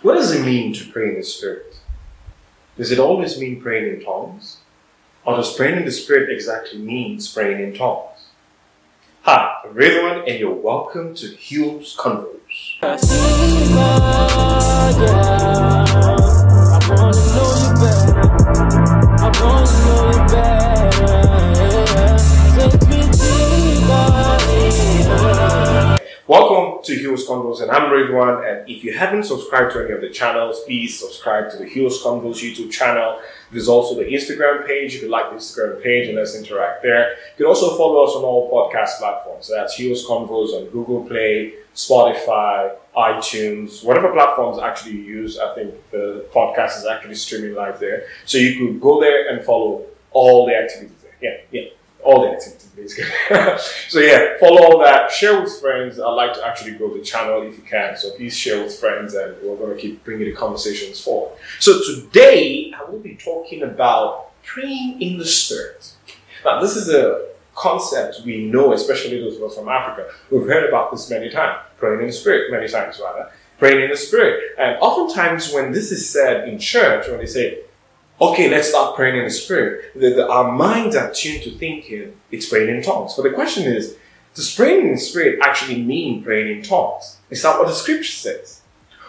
What 0.00 0.14
does 0.14 0.30
it 0.32 0.44
mean 0.46 0.72
to 0.74 0.86
pray 0.86 1.08
in 1.08 1.16
the 1.16 1.24
Spirit? 1.24 1.80
Does 2.76 2.92
it 2.92 3.00
always 3.00 3.40
mean 3.40 3.60
praying 3.60 3.92
in 3.92 4.04
tongues? 4.04 4.58
Or 5.24 5.34
does 5.34 5.56
praying 5.56 5.76
in 5.76 5.84
the 5.84 5.90
Spirit 5.90 6.30
exactly 6.30 6.78
mean 6.78 7.18
praying 7.34 7.60
in 7.60 7.74
tongues? 7.74 8.28
Hi, 9.22 9.56
I'm 9.64 9.74
Ridwan, 9.74 10.30
and 10.30 10.38
you're 10.38 10.54
welcome 10.54 11.16
to 11.16 11.34
Hugh's 11.34 11.96
Convos. 11.96 12.78
Welcome 26.28 26.84
to 26.84 26.94
Hugh's 26.94 27.26
Convos, 27.26 27.62
and 27.62 27.70
I'm 27.70 27.90
Ridwan. 27.90 28.46
And 28.46 28.68
if 28.68 28.84
you 28.84 28.92
haven't 28.92 29.22
subscribed 29.22 29.72
to 29.72 29.82
any 29.82 29.92
of 29.92 30.02
the 30.02 30.10
channels, 30.10 30.60
please 30.66 31.00
subscribe 31.00 31.50
to 31.52 31.56
the 31.56 31.64
Hugh's 31.64 32.02
Convos 32.02 32.42
YouTube 32.42 32.70
channel. 32.70 33.18
There's 33.50 33.66
also 33.66 33.94
the 33.94 34.04
Instagram 34.04 34.66
page. 34.66 34.92
You 34.92 35.00
can 35.00 35.08
like 35.08 35.30
the 35.30 35.36
Instagram 35.36 35.82
page 35.82 36.06
and 36.06 36.18
let's 36.18 36.36
interact 36.36 36.82
there. 36.82 37.12
You 37.12 37.16
can 37.38 37.46
also 37.46 37.78
follow 37.78 38.04
us 38.04 38.14
on 38.14 38.24
all 38.24 38.50
podcast 38.52 38.98
platforms. 38.98 39.48
That's 39.48 39.78
Hugh's 39.78 40.06
Convos 40.06 40.50
on 40.50 40.66
Google 40.66 41.02
Play, 41.06 41.54
Spotify, 41.74 42.76
iTunes, 42.94 43.82
whatever 43.82 44.12
platforms 44.12 44.58
actually 44.58 44.96
you 44.96 45.04
use. 45.04 45.38
I 45.38 45.54
think 45.54 45.72
the 45.92 46.26
podcast 46.30 46.76
is 46.76 46.84
actually 46.84 47.14
streaming 47.14 47.54
live 47.54 47.80
there. 47.80 48.04
So 48.26 48.36
you 48.36 48.66
could 48.66 48.82
go 48.82 49.00
there 49.00 49.30
and 49.30 49.42
follow 49.46 49.86
all 50.10 50.44
the 50.46 50.54
activities 50.56 50.92
there. 51.00 51.14
Yeah, 51.22 51.62
yeah 51.62 51.68
all 52.08 52.22
the 52.22 52.30
activities 52.30 52.68
basically. 52.74 53.10
so 53.88 54.00
yeah, 54.00 54.38
follow 54.40 54.62
all 54.62 54.78
that. 54.82 55.10
Share 55.10 55.42
with 55.42 55.60
friends. 55.60 56.00
I'd 56.00 56.08
like 56.08 56.32
to 56.34 56.46
actually 56.46 56.72
grow 56.72 56.94
the 56.94 57.02
channel 57.02 57.42
if 57.42 57.58
you 57.58 57.64
can. 57.64 57.96
So 57.98 58.12
please 58.12 58.34
share 58.34 58.64
with 58.64 58.74
friends, 58.74 59.12
and 59.12 59.36
we're 59.42 59.56
going 59.56 59.76
to 59.76 59.80
keep 59.80 60.04
bringing 60.04 60.24
the 60.26 60.32
conversations 60.32 60.98
forward. 61.00 61.36
So 61.60 61.78
today 61.84 62.72
I 62.74 62.90
will 62.90 62.98
be 62.98 63.16
talking 63.16 63.62
about 63.62 64.42
praying 64.42 65.02
in 65.02 65.18
the 65.18 65.26
spirit. 65.26 65.92
Now 66.46 66.60
this 66.62 66.76
is 66.76 66.88
a 66.88 67.28
concept 67.54 68.22
we 68.24 68.46
know, 68.46 68.72
especially 68.72 69.20
those 69.20 69.36
of 69.36 69.42
us 69.42 69.56
from 69.56 69.68
Africa. 69.68 70.10
We've 70.30 70.46
heard 70.46 70.66
about 70.66 70.90
this 70.90 71.10
many 71.10 71.28
times. 71.28 71.60
Praying 71.76 72.00
in 72.00 72.06
the 72.06 72.12
spirit, 72.12 72.50
many 72.50 72.68
times 72.68 73.00
rather. 73.04 73.30
Praying 73.58 73.82
in 73.82 73.90
the 73.90 73.96
spirit. 73.96 74.54
And 74.58 74.78
oftentimes 74.80 75.52
when 75.52 75.72
this 75.72 75.92
is 75.92 76.08
said 76.08 76.48
in 76.48 76.58
church, 76.58 77.06
when 77.08 77.18
they 77.18 77.26
say 77.26 77.64
okay, 78.20 78.50
let's 78.50 78.68
start 78.68 78.96
praying 78.96 79.16
in 79.16 79.24
the 79.24 79.30
spirit. 79.30 79.92
The, 79.94 80.10
the, 80.10 80.28
our 80.28 80.52
minds 80.52 80.96
are 80.96 81.12
tuned 81.12 81.42
to 81.44 81.50
thinking 81.52 82.16
it's 82.30 82.48
praying 82.48 82.74
in 82.74 82.82
tongues. 82.82 83.14
But 83.14 83.22
the 83.22 83.30
question 83.30 83.64
is, 83.64 83.96
does 84.34 84.54
praying 84.54 84.86
in 84.86 84.92
the 84.92 85.00
spirit 85.00 85.40
actually 85.42 85.82
mean 85.82 86.22
praying 86.22 86.56
in 86.56 86.62
tongues? 86.62 87.18
Is 87.30 87.42
that 87.42 87.58
what 87.58 87.68
the 87.68 87.74
scripture 87.74 88.12
says? 88.12 88.62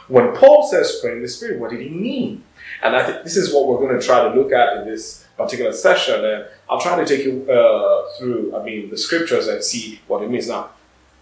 When 0.08 0.36
Paul 0.36 0.68
says 0.68 1.00
praying 1.02 1.18
in 1.18 1.24
the 1.24 1.30
spirit, 1.30 1.60
what 1.60 1.70
did 1.72 1.82
he 1.82 1.90
mean? 1.90 2.44
And 2.82 2.96
I 2.96 3.06
think 3.06 3.24
this 3.24 3.38
is 3.38 3.54
what 3.54 3.68
we're 3.68 3.78
going 3.78 4.00
to 4.00 4.06
try 4.06 4.24
to 4.24 4.34
look 4.34 4.52
at 4.52 4.78
in 4.78 4.88
this 4.88 5.28
particular 5.38 5.72
session. 5.72 6.24
And 6.24 6.46
I'll 6.70 6.80
try 6.80 6.96
to 6.96 7.06
take 7.06 7.26
you 7.26 7.50
uh, 7.52 8.10
through, 8.18 8.56
I 8.56 8.64
mean, 8.64 8.90
the 8.90 8.98
scriptures 8.98 9.48
and 9.48 9.64
see 9.64 10.00
what 10.08 10.24
it 10.24 10.30
means. 10.30 10.48
Now, 10.48 10.70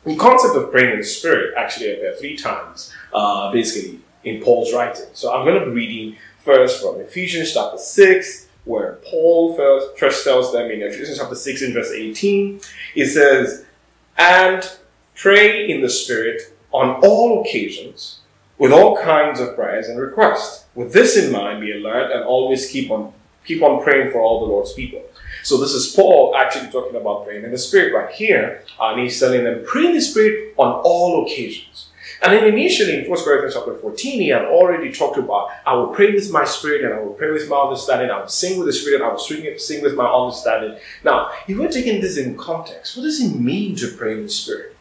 the 0.05 0.15
concept 0.15 0.55
of 0.55 0.71
praying 0.71 0.93
in 0.93 0.99
the 0.99 1.05
spirit 1.05 1.53
actually 1.57 1.93
appear 1.93 2.15
three 2.15 2.37
times, 2.37 2.93
uh, 3.13 3.51
basically, 3.51 3.99
in 4.23 4.41
Paul's 4.41 4.73
writing. 4.73 5.05
So 5.13 5.33
I'm 5.33 5.45
going 5.45 5.59
to 5.59 5.65
be 5.65 5.71
reading 5.71 6.17
first 6.47 6.81
from 6.81 7.01
Ephesians 7.01 7.53
chapter 7.53 7.77
6, 7.77 8.47
where 8.63 8.99
Paul 9.03 9.53
first, 9.57 9.99
first 9.99 10.23
tells 10.23 10.53
them 10.53 10.71
in 10.71 10.81
Ephesians 10.81 11.17
chapter 11.17 11.35
6 11.35 11.61
in 11.61 11.73
verse 11.73 11.91
18, 11.91 12.61
he 12.93 13.05
says, 13.05 13.65
And 14.17 14.63
pray 15.13 15.69
in 15.69 15.81
the 15.81 15.89
Spirit 15.89 16.41
on 16.71 17.01
all 17.03 17.41
occasions 17.41 18.21
with 18.57 18.71
all 18.71 18.97
kinds 18.97 19.41
of 19.41 19.55
prayers 19.55 19.89
and 19.89 19.99
requests. 19.99 20.63
With 20.73 20.93
this 20.93 21.17
in 21.17 21.33
mind, 21.33 21.59
be 21.59 21.73
alert 21.73 22.13
and 22.13 22.23
always 22.23 22.69
keep 22.69 22.89
on 22.91 23.13
keep 23.43 23.61
on 23.61 23.81
praying 23.81 24.11
for 24.11 24.19
all 24.19 24.41
the 24.41 24.51
Lord's 24.51 24.73
people. 24.73 25.01
So 25.43 25.57
this 25.57 25.71
is 25.71 25.93
Paul 25.93 26.35
actually 26.35 26.69
talking 26.69 26.99
about 26.99 27.25
praying 27.25 27.45
in 27.45 27.51
the 27.51 27.57
Spirit 27.57 27.93
right 27.93 28.13
here, 28.13 28.63
and 28.79 28.99
he's 29.01 29.17
telling 29.17 29.45
them, 29.45 29.63
pray 29.65 29.85
in 29.85 29.93
the 29.93 30.01
Spirit 30.01 30.53
on 30.57 30.81
all 30.83 31.25
occasions. 31.25 31.86
And 32.21 32.33
then 32.33 32.45
initially 32.45 32.99
in 32.99 33.09
1 33.09 33.23
Corinthians 33.23 33.53
chapter 33.53 33.75
14, 33.75 34.21
he 34.21 34.29
had 34.29 34.45
already 34.45 34.91
talked 34.91 35.17
about, 35.17 35.49
I 35.65 35.73
will 35.73 35.87
pray 35.87 36.13
with 36.13 36.31
my 36.31 36.45
spirit 36.45 36.83
and 36.83 36.93
I 36.93 36.99
will 36.99 37.13
pray 37.13 37.31
with 37.31 37.47
my 37.49 37.57
understanding. 37.57 38.09
I 38.09 38.21
will 38.21 38.27
sing 38.27 38.57
with 38.57 38.67
the 38.67 38.73
spirit. 38.73 39.01
And 39.01 39.09
I 39.09 39.11
will 39.11 39.19
sing, 39.19 39.83
with 39.83 39.95
my 39.95 40.07
understanding. 40.07 40.79
Now, 41.03 41.31
if 41.47 41.57
we're 41.57 41.71
taking 41.71 42.01
this 42.01 42.17
in 42.17 42.35
context, 42.37 42.97
what 42.97 43.03
does 43.03 43.21
it 43.21 43.39
mean 43.39 43.75
to 43.75 43.89
pray 43.89 44.13
in 44.13 44.23
the 44.23 44.29
spirit? 44.29 44.75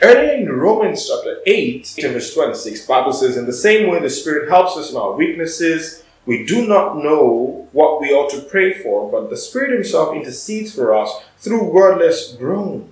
Earlier 0.00 0.34
in 0.34 0.52
Romans 0.52 1.08
chapter 1.08 1.40
8, 1.44 1.98
verse 2.02 2.34
26, 2.34 2.86
Bible 2.86 3.12
says, 3.12 3.36
In 3.36 3.46
the 3.46 3.52
same 3.52 3.88
way 3.88 4.00
the 4.00 4.10
Spirit 4.10 4.48
helps 4.48 4.76
us 4.76 4.90
in 4.90 4.96
our 4.96 5.12
weaknesses, 5.12 6.04
we 6.24 6.46
do 6.46 6.68
not 6.68 6.96
know 6.98 7.68
what 7.72 8.00
we 8.00 8.12
ought 8.12 8.30
to 8.30 8.42
pray 8.42 8.80
for, 8.80 9.10
but 9.10 9.28
the 9.28 9.36
Spirit 9.36 9.72
Himself 9.72 10.14
intercedes 10.14 10.72
for 10.72 10.94
us 10.94 11.10
through 11.38 11.64
wordless 11.64 12.32
groans. 12.32 12.91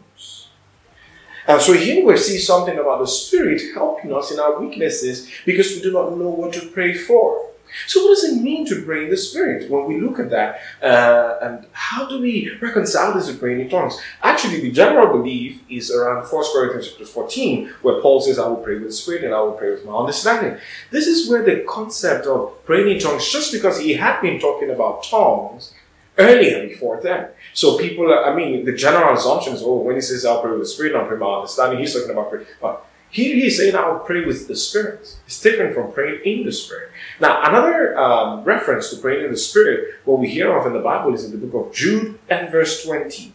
And 1.51 1.61
so 1.61 1.73
here 1.73 2.07
we 2.07 2.17
see 2.17 2.39
something 2.39 2.79
about 2.79 3.01
the 3.01 3.09
Spirit 3.09 3.61
helping 3.75 4.15
us 4.15 4.31
in 4.31 4.39
our 4.39 4.61
weaknesses 4.61 5.29
because 5.45 5.71
we 5.71 5.83
do 5.83 5.91
not 5.93 6.17
know 6.17 6.29
what 6.29 6.53
to 6.53 6.67
pray 6.69 6.95
for. 6.95 7.45
So, 7.89 8.05
what 8.05 8.11
does 8.15 8.25
it 8.25 8.41
mean 8.41 8.65
to 8.67 8.85
pray 8.85 9.05
in 9.05 9.11
the 9.11 9.17
Spirit 9.17 9.69
when 9.69 9.87
we 9.87 10.01
look 10.01 10.21
at 10.21 10.31
that? 10.31 10.61
Uh, 10.81 11.39
and 11.43 11.67
how 11.73 12.09
do 12.09 12.21
we 12.21 12.53
reconcile 12.61 13.15
this 13.15 13.27
with 13.27 13.41
praying 13.41 13.63
in 13.63 13.69
tongues? 13.69 14.01
Actually, 14.23 14.61
the 14.61 14.71
general 14.71 15.09
belief 15.19 15.61
is 15.69 15.91
around 15.91 16.25
1 16.25 16.45
Corinthians 16.53 17.11
14, 17.11 17.69
where 17.83 18.01
Paul 18.01 18.21
says, 18.21 18.39
I 18.39 18.47
will 18.47 18.57
pray 18.57 18.75
with 18.75 18.89
the 18.89 18.93
Spirit 18.93 19.25
and 19.25 19.35
I 19.35 19.41
will 19.41 19.53
pray 19.53 19.71
with 19.71 19.85
my 19.85 19.97
understanding. 19.97 20.57
This 20.93 21.09
is 21.09 21.29
where 21.29 21.45
the 21.45 21.65
concept 21.69 22.27
of 22.27 22.65
praying 22.65 22.91
in 22.91 23.01
tongues, 23.01 23.29
just 23.29 23.53
because 23.53 23.81
he 23.81 23.95
had 23.95 24.21
been 24.21 24.39
talking 24.39 24.71
about 24.71 25.03
tongues, 25.03 25.75
earlier 26.21 26.69
before 26.69 27.01
then. 27.03 27.29
So 27.55 27.79
people, 27.79 28.13
are, 28.13 28.31
I 28.31 28.35
mean, 28.35 28.65
the 28.65 28.73
general 28.73 29.17
assumption 29.17 29.55
is, 29.55 29.63
oh, 29.63 29.79
when 29.79 29.97
he 29.97 30.01
says 30.01 30.25
I'll 30.25 30.43
pray 30.43 30.53
with 30.53 30.61
the 30.61 30.67
Spirit, 30.67 30.95
I'll 30.95 31.07
pray 31.07 31.17
my 31.17 31.27
understanding, 31.27 31.79
he's 31.79 31.95
talking 31.95 32.11
about 32.11 32.31
prayer. 32.31 32.47
But 32.61 32.85
here 33.11 33.35
he's 33.35 33.59
saying 33.59 33.75
I'll 33.75 34.01
pray 34.01 34.25
with 34.25 34.47
the 34.47 34.55
Spirit. 34.55 35.17
It's 35.27 35.41
different 35.41 35.75
from 35.75 35.93
praying 35.93 36.21
in 36.25 36.45
the 36.45 36.53
Spirit. 36.53 36.91
Now, 37.21 37.43
another 37.49 37.99
um, 37.99 38.45
reference 38.45 38.91
to 38.91 38.97
praying 38.97 39.25
in 39.25 39.31
the 39.31 39.37
Spirit, 39.37 39.95
what 40.05 40.21
we 40.21 40.29
hear 40.29 40.57
of 40.57 40.67
in 40.67 40.73
the 40.73 40.81
Bible 40.81 41.13
is 41.15 41.25
in 41.25 41.33
the 41.33 41.47
book 41.47 41.69
of 41.69 41.75
Jude 41.75 42.19
and 42.29 42.51
verse 42.51 42.85
20. 42.85 43.33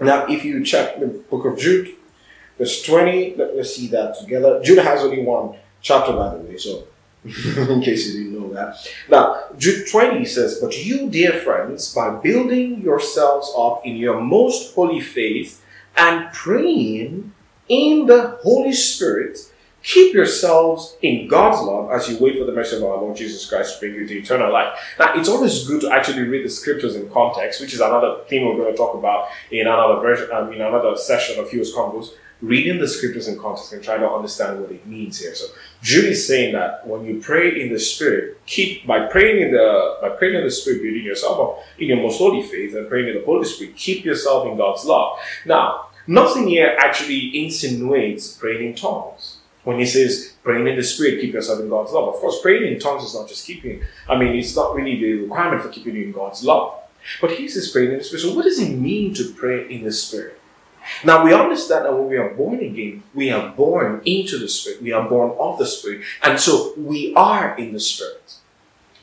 Now, 0.00 0.26
if 0.26 0.44
you 0.44 0.64
check 0.64 0.98
the 1.00 1.06
book 1.06 1.44
of 1.44 1.58
Jude, 1.58 1.94
verse 2.58 2.82
20, 2.82 3.36
let, 3.36 3.50
us 3.50 3.74
see 3.74 3.88
that 3.88 4.18
together. 4.18 4.60
Jude 4.62 4.78
has 4.78 5.02
only 5.02 5.22
one 5.22 5.56
chapter, 5.82 6.12
by 6.12 6.34
the 6.34 6.42
way, 6.42 6.56
so 6.56 6.86
in 7.24 7.82
case 7.82 8.06
you 8.08 8.24
didn't 8.24 8.35
that. 8.56 8.86
Now, 9.08 9.44
Jude 9.56 9.88
20 9.88 10.24
says, 10.24 10.58
But 10.60 10.84
you, 10.84 11.08
dear 11.08 11.32
friends, 11.32 11.94
by 11.94 12.10
building 12.16 12.82
yourselves 12.82 13.52
up 13.56 13.86
in 13.86 13.96
your 13.96 14.20
most 14.20 14.74
holy 14.74 15.00
faith 15.00 15.64
and 15.96 16.32
praying 16.32 17.32
in 17.68 18.06
the 18.06 18.38
Holy 18.42 18.72
Spirit, 18.72 19.38
keep 19.82 20.12
yourselves 20.12 20.96
in 21.00 21.28
God's 21.28 21.62
love 21.62 21.90
as 21.92 22.08
you 22.08 22.18
wait 22.18 22.38
for 22.38 22.44
the 22.44 22.52
mercy 22.52 22.76
of 22.76 22.82
our 22.82 22.96
Lord 22.96 23.16
Jesus 23.16 23.48
Christ 23.48 23.74
to 23.74 23.80
bring 23.80 23.94
you 23.94 24.06
to 24.06 24.18
eternal 24.18 24.52
life. 24.52 24.78
Now, 24.98 25.14
it's 25.14 25.28
always 25.28 25.66
good 25.66 25.80
to 25.82 25.90
actually 25.92 26.22
read 26.22 26.44
the 26.44 26.50
scriptures 26.50 26.96
in 26.96 27.08
context, 27.10 27.60
which 27.60 27.72
is 27.72 27.80
another 27.80 28.18
theme 28.28 28.44
we're 28.46 28.56
going 28.56 28.72
to 28.72 28.76
talk 28.76 28.94
about 28.96 29.28
in 29.50 29.66
another 29.66 30.00
version, 30.00 30.28
um, 30.32 30.52
in 30.52 30.60
another 30.60 30.96
session 30.96 31.38
of 31.38 31.50
Hugh's 31.50 31.72
Convos 31.72 32.14
reading 32.42 32.78
the 32.78 32.88
scriptures 32.88 33.28
in 33.28 33.38
context 33.38 33.72
and 33.72 33.82
trying 33.82 34.00
to 34.00 34.10
understand 34.10 34.60
what 34.60 34.70
it 34.70 34.86
means 34.86 35.18
here. 35.18 35.34
So 35.34 35.46
Jude 35.82 36.06
is 36.06 36.26
saying 36.26 36.52
that 36.52 36.86
when 36.86 37.04
you 37.04 37.20
pray 37.20 37.60
in 37.60 37.72
the 37.72 37.78
Spirit, 37.78 38.38
keep 38.46 38.86
by 38.86 39.06
praying 39.06 39.40
in 39.42 39.52
the 39.52 39.98
by 40.02 40.10
praying 40.10 40.34
in 40.36 40.44
the 40.44 40.50
Spirit, 40.50 40.82
building 40.82 41.04
yourself 41.04 41.38
up 41.38 41.64
in 41.78 41.88
your 41.88 41.96
most 41.98 42.18
holy 42.18 42.42
faith 42.42 42.74
and 42.74 42.88
praying 42.88 43.08
in 43.08 43.14
the 43.14 43.24
Holy 43.24 43.44
Spirit, 43.44 43.76
keep 43.76 44.04
yourself 44.04 44.46
in 44.46 44.56
God's 44.56 44.84
love. 44.84 45.18
Now, 45.46 45.86
nothing 46.06 46.48
here 46.48 46.76
actually 46.78 47.42
insinuates 47.42 48.36
praying 48.36 48.68
in 48.68 48.74
tongues. 48.74 49.38
When 49.64 49.80
he 49.80 49.86
says 49.86 50.34
praying 50.44 50.68
in 50.68 50.76
the 50.76 50.84
Spirit, 50.84 51.20
keep 51.20 51.32
yourself 51.34 51.60
in 51.60 51.68
God's 51.68 51.92
love. 51.92 52.08
Of 52.14 52.20
course, 52.20 52.40
praying 52.40 52.72
in 52.72 52.78
tongues 52.78 53.02
is 53.02 53.14
not 53.14 53.28
just 53.28 53.46
keeping. 53.46 53.82
I 54.08 54.16
mean, 54.16 54.36
it's 54.36 54.54
not 54.54 54.74
really 54.74 55.00
the 55.00 55.22
requirement 55.22 55.62
for 55.62 55.70
keeping 55.70 55.96
you 55.96 56.04
in 56.04 56.12
God's 56.12 56.44
love. 56.44 56.78
But 57.20 57.32
he 57.32 57.48
says 57.48 57.70
praying 57.70 57.92
in 57.92 57.98
the 57.98 58.04
Spirit. 58.04 58.22
So, 58.22 58.34
what 58.34 58.44
does 58.44 58.60
it 58.60 58.76
mean 58.76 59.14
to 59.14 59.32
pray 59.32 59.68
in 59.68 59.84
the 59.84 59.92
Spirit? 59.92 60.40
Now 61.04 61.24
we 61.24 61.32
understand 61.32 61.84
that 61.84 61.92
when 61.92 62.08
we 62.08 62.16
are 62.16 62.30
born 62.30 62.60
again, 62.60 63.02
we 63.14 63.30
are 63.30 63.50
born 63.50 64.02
into 64.04 64.38
the 64.38 64.48
Spirit. 64.48 64.82
We 64.82 64.92
are 64.92 65.08
born 65.08 65.36
of 65.38 65.58
the 65.58 65.66
Spirit. 65.66 66.04
And 66.22 66.38
so 66.38 66.72
we 66.76 67.14
are 67.14 67.56
in 67.56 67.72
the 67.72 67.80
Spirit. 67.80 68.34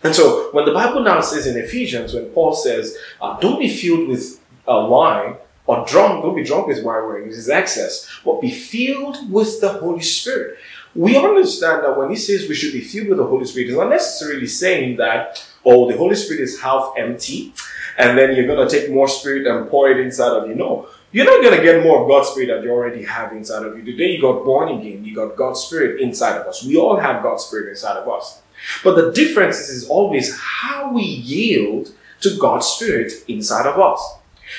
And 0.04 0.14
so 0.14 0.50
when 0.52 0.66
the 0.66 0.74
Bible 0.74 1.02
now 1.02 1.22
says 1.22 1.48
in 1.48 1.58
Ephesians, 1.58 2.14
when 2.14 2.26
Paul 2.28 2.54
says, 2.54 2.98
uh, 3.22 3.40
don't 3.40 3.60
be 3.60 3.70
filled 3.70 4.10
with 4.10 4.40
uh, 4.68 4.88
wine 4.90 5.36
or 5.66 5.86
drunk, 5.86 6.24
don't 6.24 6.36
be 6.36 6.44
drunk 6.44 6.68
with 6.68 6.84
wine 6.84 7.04
where 7.04 7.18
it 7.18 7.30
is 7.30 7.50
excess, 7.50 8.10
but 8.26 8.42
be 8.42 8.52
filled 8.52 9.32
with 9.32 9.62
the 9.62 9.70
Holy 9.70 10.02
Spirit. 10.02 10.58
We 10.96 11.18
understand 11.18 11.84
that 11.84 11.98
when 11.98 12.10
he 12.10 12.16
says 12.18 12.48
we 12.48 12.54
should 12.54 12.74
be 12.74 12.82
filled 12.82 13.08
with 13.08 13.18
the 13.18 13.26
Holy 13.26 13.46
Spirit, 13.46 13.68
he's 13.68 13.78
not 13.78 13.90
necessarily 13.90 14.46
saying 14.46 14.98
that, 14.98 15.44
oh, 15.66 15.90
the 15.90 15.98
Holy 15.98 16.16
Spirit 16.16 16.42
is 16.42 16.62
half 16.62 16.94
empty, 16.98 17.54
and 17.98 18.18
then 18.18 18.36
you're 18.36 18.46
going 18.46 18.68
to 18.68 18.80
take 18.80 18.92
more 18.92 19.08
Spirit 19.08 19.48
and 19.48 19.70
pour 19.70 19.90
it 19.90 20.00
inside 20.00 20.34
of 20.34 20.48
you. 20.48 20.56
No 20.56 20.88
You're 21.14 21.26
not 21.26 21.44
going 21.44 21.56
to 21.56 21.64
get 21.64 21.84
more 21.84 22.02
of 22.02 22.10
God's 22.10 22.30
Spirit 22.30 22.48
that 22.48 22.64
you 22.64 22.72
already 22.72 23.04
have 23.04 23.34
inside 23.34 23.64
of 23.64 23.78
you. 23.78 23.84
The 23.84 23.96
day 23.96 24.16
you 24.16 24.22
got 24.22 24.44
born 24.44 24.70
again, 24.70 25.06
you 25.06 25.14
got 25.16 25.36
God's 25.36 25.62
Spirit 25.62 26.02
inside 26.02 26.38
of 26.38 26.48
us. 26.48 26.64
We 26.64 26.76
all 26.76 26.98
have 26.98 27.22
God's 27.22 27.46
Spirit 27.46 27.70
inside 27.70 27.98
of 27.98 28.10
us. 28.10 28.42
But 28.84 28.96
the 28.96 29.12
difference 29.12 29.58
is 29.70 29.88
always 29.88 30.36
how 30.36 30.92
we 30.92 31.04
yield 31.04 31.92
to 32.22 32.36
God's 32.38 32.66
Spirit 32.66 33.14
inside 33.28 33.68
of 33.68 33.80
us. 33.80 34.02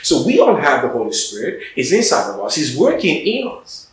So 0.02 0.24
we 0.24 0.38
all 0.38 0.54
have 0.54 0.82
the 0.82 0.88
Holy 0.88 1.12
Spirit. 1.12 1.60
He's 1.74 1.92
inside 1.92 2.32
of 2.32 2.40
us. 2.40 2.54
He's 2.54 2.76
working 2.76 3.16
in 3.16 3.48
us. 3.48 3.90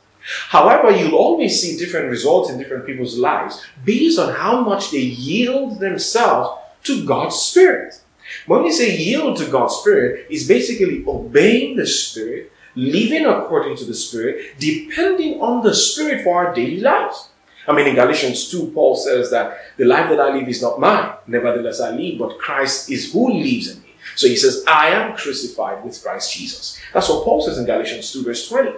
However, 0.49 0.91
you'll 0.91 1.15
always 1.15 1.59
see 1.59 1.77
different 1.77 2.09
results 2.09 2.51
in 2.51 2.59
different 2.59 2.85
people's 2.85 3.17
lives 3.17 3.65
based 3.83 4.19
on 4.19 4.35
how 4.35 4.61
much 4.61 4.91
they 4.91 4.99
yield 4.99 5.79
themselves 5.79 6.59
to 6.83 7.05
God's 7.05 7.35
Spirit. 7.35 7.99
When 8.45 8.63
we 8.63 8.71
say 8.71 8.95
yield 8.95 9.37
to 9.37 9.47
God's 9.47 9.75
Spirit, 9.75 10.27
it's 10.29 10.47
basically 10.47 11.03
obeying 11.07 11.75
the 11.75 11.87
Spirit, 11.87 12.50
living 12.75 13.25
according 13.25 13.77
to 13.77 13.85
the 13.85 13.93
Spirit, 13.93 14.59
depending 14.59 15.41
on 15.41 15.63
the 15.63 15.73
Spirit 15.73 16.23
for 16.23 16.35
our 16.35 16.53
daily 16.53 16.79
lives. 16.79 17.29
I 17.67 17.73
mean, 17.73 17.87
in 17.87 17.95
Galatians 17.95 18.49
2, 18.49 18.71
Paul 18.71 18.95
says 18.95 19.29
that 19.31 19.57
the 19.77 19.85
life 19.85 20.09
that 20.09 20.19
I 20.19 20.33
live 20.33 20.47
is 20.47 20.61
not 20.61 20.79
mine. 20.79 21.13
Nevertheless, 21.27 21.79
I 21.79 21.91
live, 21.91 22.17
but 22.17 22.39
Christ 22.39 22.89
is 22.89 23.13
who 23.13 23.31
lives 23.31 23.69
in 23.69 23.81
me. 23.83 23.93
So 24.15 24.27
he 24.27 24.35
says, 24.35 24.63
I 24.67 24.89
am 24.89 25.15
crucified 25.15 25.83
with 25.83 26.01
Christ 26.01 26.33
Jesus. 26.33 26.79
That's 26.93 27.07
what 27.07 27.23
Paul 27.23 27.41
says 27.41 27.57
in 27.57 27.65
Galatians 27.65 28.11
2, 28.11 28.23
verse 28.23 28.49
20. 28.49 28.71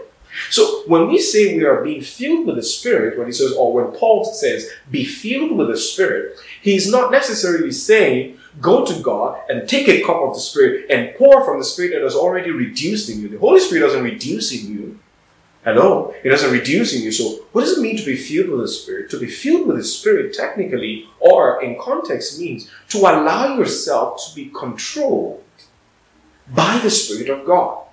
So 0.49 0.83
when 0.87 1.07
we 1.07 1.19
say 1.19 1.55
we 1.55 1.63
are 1.63 1.83
being 1.83 2.01
filled 2.01 2.47
with 2.47 2.55
the 2.55 2.63
Spirit, 2.63 3.17
when 3.17 3.27
he 3.27 3.33
says, 3.33 3.53
or 3.53 3.71
when 3.71 3.97
Paul 3.97 4.25
says, 4.25 4.69
be 4.89 5.05
filled 5.05 5.57
with 5.57 5.69
the 5.69 5.77
Spirit, 5.77 6.37
he's 6.61 6.89
not 6.91 7.11
necessarily 7.11 7.71
saying, 7.71 8.37
go 8.61 8.85
to 8.85 9.01
God 9.01 9.41
and 9.49 9.67
take 9.67 9.87
a 9.87 10.03
cup 10.03 10.17
of 10.17 10.33
the 10.33 10.39
Spirit 10.39 10.85
and 10.89 11.15
pour 11.15 11.43
from 11.43 11.59
the 11.59 11.65
Spirit 11.65 11.93
that 11.93 12.03
has 12.03 12.15
already 12.15 12.51
reduced 12.51 13.09
in 13.09 13.21
you. 13.21 13.29
The 13.29 13.39
Holy 13.39 13.59
Spirit 13.59 13.81
doesn't 13.81 14.03
reduce 14.03 14.51
in 14.53 14.73
you. 14.73 14.99
Hello? 15.63 16.13
It 16.23 16.29
doesn't 16.29 16.51
reduce 16.51 16.93
in 16.93 17.03
you. 17.03 17.11
So 17.11 17.45
what 17.53 17.61
does 17.61 17.77
it 17.77 17.81
mean 17.81 17.97
to 17.97 18.05
be 18.05 18.17
filled 18.17 18.49
with 18.49 18.61
the 18.61 18.67
Spirit? 18.67 19.09
To 19.11 19.19
be 19.19 19.27
filled 19.27 19.67
with 19.67 19.77
the 19.77 19.83
Spirit 19.83 20.33
technically 20.33 21.07
or 21.19 21.63
in 21.63 21.79
context 21.79 22.39
means 22.39 22.69
to 22.89 22.97
allow 22.97 23.57
yourself 23.57 24.21
to 24.27 24.35
be 24.35 24.51
controlled 24.53 25.43
by 26.53 26.79
the 26.79 26.89
Spirit 26.89 27.29
of 27.29 27.45
God. 27.45 27.83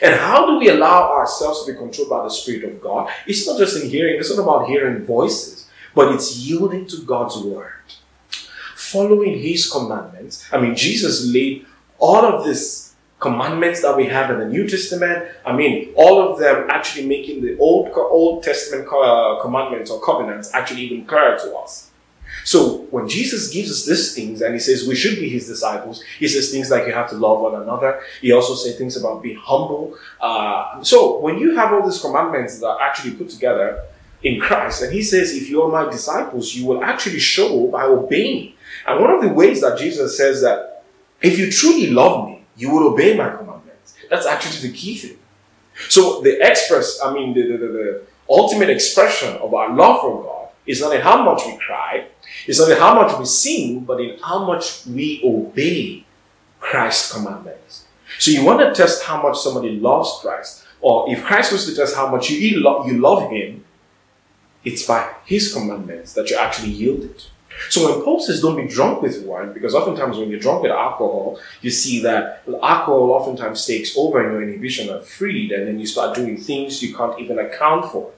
And 0.00 0.14
how 0.14 0.46
do 0.46 0.58
we 0.58 0.68
allow 0.68 1.10
ourselves 1.10 1.64
to 1.64 1.72
be 1.72 1.78
controlled 1.78 2.10
by 2.10 2.22
the 2.22 2.30
Spirit 2.30 2.64
of 2.64 2.80
God? 2.80 3.10
It's 3.26 3.46
not 3.46 3.58
just 3.58 3.82
in 3.82 3.90
hearing, 3.90 4.16
it's 4.18 4.34
not 4.34 4.42
about 4.42 4.68
hearing 4.68 5.04
voices, 5.04 5.68
but 5.94 6.14
it's 6.14 6.38
yielding 6.38 6.86
to 6.86 7.02
God's 7.02 7.36
Word, 7.38 7.72
following 8.92 9.38
His 9.38 9.70
commandments. 9.70 10.46
I 10.52 10.60
mean, 10.60 10.74
Jesus 10.76 11.26
laid 11.32 11.66
all 11.98 12.24
of 12.24 12.44
these 12.44 12.94
commandments 13.20 13.80
that 13.82 13.96
we 13.96 14.06
have 14.06 14.30
in 14.32 14.38
the 14.40 14.48
New 14.48 14.68
Testament. 14.68 15.28
I 15.46 15.52
mean, 15.54 15.92
all 15.94 16.20
of 16.20 16.38
them 16.40 16.68
actually 16.68 17.06
making 17.06 17.42
the 17.44 17.56
Old 17.58 17.90
Old 17.96 18.42
Testament 18.42 18.88
uh, 18.92 19.38
commandments 19.40 19.90
or 19.90 20.00
covenants 20.00 20.52
actually 20.52 20.82
even 20.82 21.06
clearer 21.06 21.38
to 21.38 21.56
us. 21.56 21.90
So 22.44 22.88
when 22.90 23.08
Jesus 23.08 23.52
gives 23.52 23.70
us 23.70 23.86
these 23.86 24.14
things 24.14 24.40
and 24.42 24.52
he 24.54 24.58
says 24.58 24.88
we 24.88 24.96
should 24.96 25.18
be 25.20 25.28
his 25.28 25.46
disciples, 25.46 26.02
he 26.18 26.26
says 26.26 26.50
things 26.50 26.70
like 26.70 26.86
you 26.86 26.92
have 26.92 27.08
to 27.10 27.16
love 27.16 27.40
one 27.40 27.62
another. 27.62 28.00
He 28.20 28.32
also 28.32 28.54
says 28.54 28.76
things 28.76 28.96
about 28.96 29.22
being 29.22 29.36
humble. 29.36 29.96
Uh, 30.20 30.82
so 30.82 31.20
when 31.20 31.38
you 31.38 31.54
have 31.54 31.72
all 31.72 31.84
these 31.88 32.00
commandments 32.00 32.58
that 32.60 32.66
are 32.66 32.80
actually 32.80 33.12
put 33.12 33.28
together 33.28 33.84
in 34.22 34.40
Christ, 34.40 34.82
and 34.82 34.92
he 34.92 35.02
says, 35.02 35.36
if 35.36 35.48
you 35.50 35.62
are 35.62 35.70
my 35.70 35.90
disciples, 35.90 36.54
you 36.54 36.66
will 36.66 36.82
actually 36.82 37.20
show 37.20 37.66
by 37.68 37.84
obeying. 37.84 38.54
And 38.86 39.00
one 39.00 39.10
of 39.10 39.22
the 39.22 39.28
ways 39.28 39.60
that 39.60 39.78
Jesus 39.78 40.16
says 40.16 40.42
that 40.42 40.84
if 41.20 41.38
you 41.38 41.50
truly 41.50 41.90
love 41.90 42.28
me, 42.28 42.44
you 42.56 42.70
will 42.70 42.92
obey 42.92 43.16
my 43.16 43.30
commandments. 43.30 43.94
That's 44.10 44.26
actually 44.26 44.68
the 44.68 44.76
key 44.76 44.96
thing. 44.96 45.18
So 45.88 46.20
the 46.20 46.38
express, 46.46 47.00
I 47.02 47.12
mean, 47.12 47.34
the, 47.34 47.42
the, 47.42 47.56
the, 47.58 47.66
the 47.68 48.02
ultimate 48.28 48.70
expression 48.70 49.36
of 49.36 49.54
our 49.54 49.74
love 49.74 50.00
for 50.00 50.22
God 50.22 50.48
is 50.66 50.80
not 50.80 50.94
in 50.94 51.00
how 51.00 51.24
much 51.24 51.42
we 51.46 51.56
cry, 51.58 52.06
it's 52.46 52.58
not 52.58 52.70
in 52.70 52.78
how 52.78 52.94
much 52.94 53.18
we 53.18 53.24
sing, 53.24 53.80
but 53.80 54.00
in 54.00 54.18
how 54.18 54.44
much 54.44 54.86
we 54.86 55.20
obey 55.24 56.04
Christ's 56.60 57.12
commandments. 57.12 57.86
So 58.18 58.30
you 58.30 58.44
want 58.44 58.60
to 58.60 58.74
test 58.74 59.02
how 59.04 59.22
much 59.22 59.38
somebody 59.38 59.78
loves 59.78 60.18
Christ, 60.20 60.64
or 60.80 61.10
if 61.10 61.24
Christ 61.24 61.52
was 61.52 61.66
to 61.66 61.74
test 61.74 61.96
how 61.96 62.10
much 62.10 62.30
you, 62.30 62.60
love, 62.60 62.86
you 62.86 62.98
love 62.98 63.30
Him, 63.30 63.64
it's 64.64 64.86
by 64.86 65.12
His 65.24 65.52
commandments 65.52 66.12
that 66.14 66.30
you 66.30 66.36
actually 66.36 66.70
yield 66.70 67.04
it. 67.04 67.30
So 67.68 67.90
when 67.90 68.04
Paul 68.04 68.20
says 68.20 68.40
don't 68.40 68.56
be 68.56 68.66
drunk 68.66 69.02
with 69.02 69.24
wine, 69.24 69.52
because 69.52 69.74
oftentimes 69.74 70.18
when 70.18 70.30
you're 70.30 70.40
drunk 70.40 70.62
with 70.62 70.72
alcohol, 70.72 71.38
you 71.60 71.70
see 71.70 72.02
that 72.02 72.42
alcohol 72.48 73.10
oftentimes 73.12 73.66
takes 73.66 73.96
over 73.96 74.22
and 74.22 74.32
your 74.32 74.42
inhibition 74.42 74.90
are 74.90 75.00
freed, 75.00 75.52
and 75.52 75.66
then 75.66 75.78
you 75.78 75.86
start 75.86 76.16
doing 76.16 76.36
things 76.36 76.82
you 76.82 76.94
can't 76.94 77.18
even 77.18 77.38
account 77.38 77.86
for. 77.86 78.10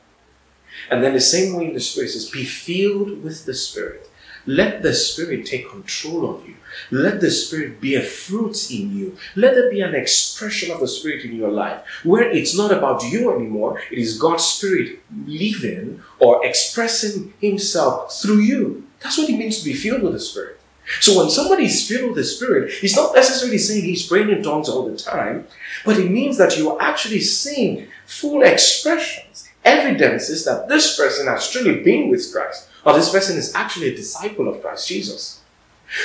And 0.91 1.03
then 1.03 1.13
the 1.13 1.21
same 1.21 1.55
way 1.57 1.67
in 1.67 1.75
the 1.75 1.81
Spirit 1.81 2.11
says, 2.11 2.31
be 2.31 2.45
filled 2.45 3.23
with 3.23 3.45
the 3.47 3.55
Spirit. 3.55 4.11
Let 4.47 4.83
the 4.83 4.93
Spirit 4.93 5.47
take 5.47 5.71
control 5.71 6.29
of 6.29 6.47
you. 6.47 6.57
Let 6.91 7.21
the 7.21 7.31
Spirit 7.31 7.81
bear 7.81 8.03
fruits 8.03 8.71
in 8.71 8.95
you. 8.95 9.17
Let 9.37 9.55
there 9.55 9.71
be 9.71 9.81
an 9.81 9.95
expression 9.95 10.71
of 10.71 10.81
the 10.81 10.89
Spirit 10.89 11.25
in 11.25 11.37
your 11.37 11.51
life 11.51 11.83
where 12.03 12.29
it's 12.29 12.57
not 12.57 12.73
about 12.73 13.05
you 13.05 13.33
anymore. 13.33 13.81
It 13.91 13.99
is 13.99 14.19
God's 14.19 14.45
Spirit 14.45 15.01
living 15.27 16.03
or 16.19 16.45
expressing 16.45 17.33
Himself 17.41 18.13
through 18.21 18.41
you. 18.41 18.87
That's 19.05 19.19
what 19.19 19.29
it 19.31 19.37
means 19.37 19.59
to 19.59 19.65
be 19.65 19.75
filled 19.75 20.03
with 20.03 20.15
the 20.15 20.19
Spirit. 20.19 20.59
So 21.01 21.19
when 21.19 21.31
somebody 21.31 21.67
is 21.67 21.87
filled 21.87 22.09
with 22.09 22.17
the 22.17 22.25
Spirit, 22.25 22.73
he's 22.73 22.97
not 22.97 23.15
necessarily 23.15 23.59
saying 23.59 23.85
he's 23.85 24.07
praying 24.07 24.31
in 24.31 24.43
tongues 24.43 24.69
all 24.69 24.89
the 24.89 24.97
time, 24.97 25.47
but 25.85 25.99
it 25.99 26.11
means 26.11 26.39
that 26.39 26.59
you 26.59 26.71
are 26.71 26.83
actually 26.83 27.21
seeing 27.21 27.87
full 28.07 28.43
expressions 28.43 29.49
evidences 29.65 30.45
that 30.45 30.69
this 30.69 30.97
person 30.97 31.27
has 31.27 31.51
truly 31.51 31.83
been 31.83 32.09
with 32.11 32.31
Christ, 32.33 32.69
or 32.85 32.93
this 32.93 33.11
person 33.11 33.37
is 33.37 33.55
actually 33.55 33.89
a 33.89 33.97
disciple 33.97 34.49
of 34.49 34.61
Christ 34.61 34.89
Jesus. 34.89 35.41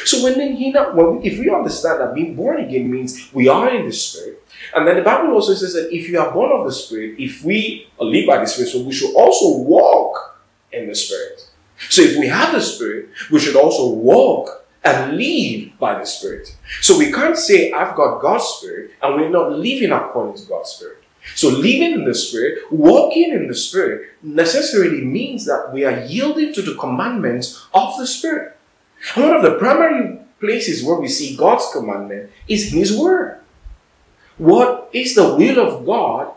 So 0.06 0.24
when 0.24 0.38
then 0.38 0.56
he 0.56 0.72
not, 0.72 0.96
when 0.96 1.22
if 1.24 1.40
we 1.40 1.50
understand 1.50 2.00
that 2.00 2.14
being 2.14 2.36
born 2.36 2.60
again 2.60 2.92
means 2.92 3.34
we 3.34 3.48
are 3.48 3.70
in 3.70 3.86
the 3.86 3.94
Spirit, 3.94 4.42
and 4.76 4.88
then 4.88 4.98
the 4.98 5.02
Bible 5.02 5.34
also 5.34 5.54
says 5.54 5.74
that 5.74 5.94
if 5.94 6.08
you 6.10 6.20
are 6.20 6.32
born 6.32 6.52
of 6.52 6.66
the 6.66 6.72
Spirit, 6.72 7.16
if 7.18 7.44
we 7.44 7.88
live 8.00 8.28
by 8.28 8.38
the 8.38 8.46
Spirit, 8.46 8.70
so 8.70 8.84
we 8.84 8.94
should 8.94 9.14
also 9.16 9.58
walk 9.58 10.42
in 10.72 10.88
the 10.88 10.96
Spirit. 10.96 11.49
So 11.90 12.02
if 12.02 12.18
we 12.18 12.28
have 12.28 12.54
the 12.54 12.62
Spirit, 12.62 13.10
we 13.32 13.40
should 13.40 13.56
also 13.56 13.90
walk 13.90 14.66
and 14.84 15.18
live 15.18 15.78
by 15.80 15.98
the 15.98 16.06
Spirit. 16.06 16.56
So 16.82 16.98
we 16.98 17.12
can't 17.12 17.38
say, 17.38 17.72
I've 17.72 17.96
got 17.96 18.22
God's 18.22 18.46
Spirit, 18.46 18.92
and 19.02 19.16
we're 19.16 19.30
not 19.30 19.52
living 19.52 19.92
according 19.92 20.42
to 20.42 20.50
God's 20.50 20.70
Spirit. 20.72 21.04
So 21.36 21.50
living 21.50 21.94
in 21.94 22.06
the 22.06 22.16
Spirit, 22.16 22.60
walking 22.72 23.32
in 23.32 23.48
the 23.48 23.56
Spirit, 23.56 24.10
necessarily 24.22 25.04
means 25.04 25.46
that 25.46 25.72
we 25.74 25.86
are 25.86 26.06
yielding 26.06 26.54
to 26.54 26.62
the 26.62 26.76
commandments 26.76 27.66
of 27.74 27.98
the 27.98 28.08
Spirit. 28.08 28.58
And 29.16 29.26
one 29.26 29.36
of 29.36 29.44
the 29.44 29.58
primary 29.58 30.20
places 30.40 30.84
where 30.84 31.00
we 31.00 31.08
see 31.08 31.36
God's 31.36 31.70
commandment 31.72 32.32
is 32.48 32.72
His 32.72 32.98
Word. 32.98 33.40
What 34.38 34.90
is 34.94 35.16
the 35.16 35.36
will 35.36 35.60
of 35.60 35.86
God 35.86 36.34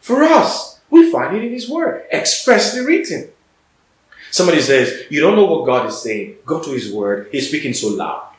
for 0.00 0.22
us? 0.22 0.80
We 0.88 1.12
find 1.12 1.36
it 1.36 1.44
in 1.44 1.52
His 1.52 1.68
Word, 1.68 2.04
expressly 2.10 2.84
written. 2.84 3.30
Somebody 4.30 4.60
says, 4.60 5.04
You 5.10 5.20
don't 5.20 5.36
know 5.36 5.44
what 5.44 5.66
God 5.66 5.86
is 5.86 6.00
saying. 6.00 6.36
Go 6.46 6.62
to 6.62 6.70
His 6.70 6.92
Word. 6.92 7.28
He's 7.32 7.48
speaking 7.48 7.74
so 7.74 7.88
loud. 7.88 8.30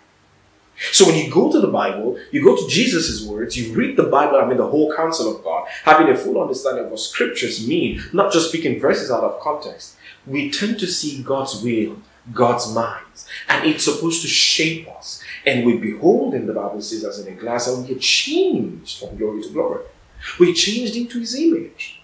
So 0.92 1.06
when 1.06 1.16
you 1.16 1.32
go 1.32 1.52
to 1.52 1.60
the 1.60 1.68
Bible, 1.68 2.18
you 2.32 2.44
go 2.44 2.56
to 2.56 2.68
Jesus' 2.68 3.24
words, 3.26 3.56
you 3.56 3.74
read 3.74 3.98
the 3.98 4.04
Bible, 4.04 4.38
I 4.38 4.48
mean 4.48 4.58
the 4.58 4.68
whole 4.68 4.94
counsel 4.96 5.36
of 5.36 5.44
God, 5.44 5.68
having 5.84 6.10
a 6.10 6.18
full 6.18 6.42
understanding 6.42 6.86
of 6.86 6.92
what 6.92 7.00
scriptures 7.00 7.68
mean, 7.68 8.02
not 8.14 8.34
just 8.34 8.50
speaking 8.50 8.80
verses 8.80 9.12
out 9.12 9.24
of 9.24 9.40
context. 9.42 9.96
We 10.26 10.50
tend 10.50 10.80
to 10.80 10.88
see 10.88 11.22
God's 11.22 11.62
will, 11.62 11.98
God's 12.34 12.74
minds, 12.74 13.28
and 13.48 13.68
it's 13.68 13.86
supposed 13.86 14.24
to 14.24 14.28
shape 14.28 14.88
us. 14.90 15.24
And 15.46 15.68
we 15.68 15.78
behold 15.78 16.34
in 16.34 16.48
the 16.48 16.54
Bible 16.54 16.82
says 16.82 17.04
as 17.04 17.20
in 17.20 17.32
a 17.32 17.36
glass, 17.36 17.68
and 17.68 17.84
we 17.84 17.94
get 17.94 18.02
changed 18.02 19.00
from 19.00 19.18
glory 19.18 19.44
to 19.44 19.50
glory. 19.50 19.84
We 20.40 20.54
changed 20.54 20.96
into 20.96 21.20
his 21.20 21.36
image. 21.36 22.01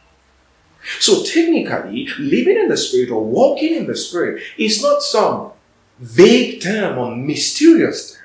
So 0.99 1.23
technically, 1.23 2.07
living 2.17 2.57
in 2.57 2.69
the 2.69 2.77
Spirit 2.77 3.09
or 3.09 3.23
walking 3.23 3.75
in 3.75 3.87
the 3.87 3.95
Spirit 3.95 4.41
is 4.57 4.81
not 4.81 5.01
some 5.01 5.51
vague 5.99 6.61
term 6.61 6.97
or 6.97 7.15
mysterious 7.15 8.13
term. 8.13 8.23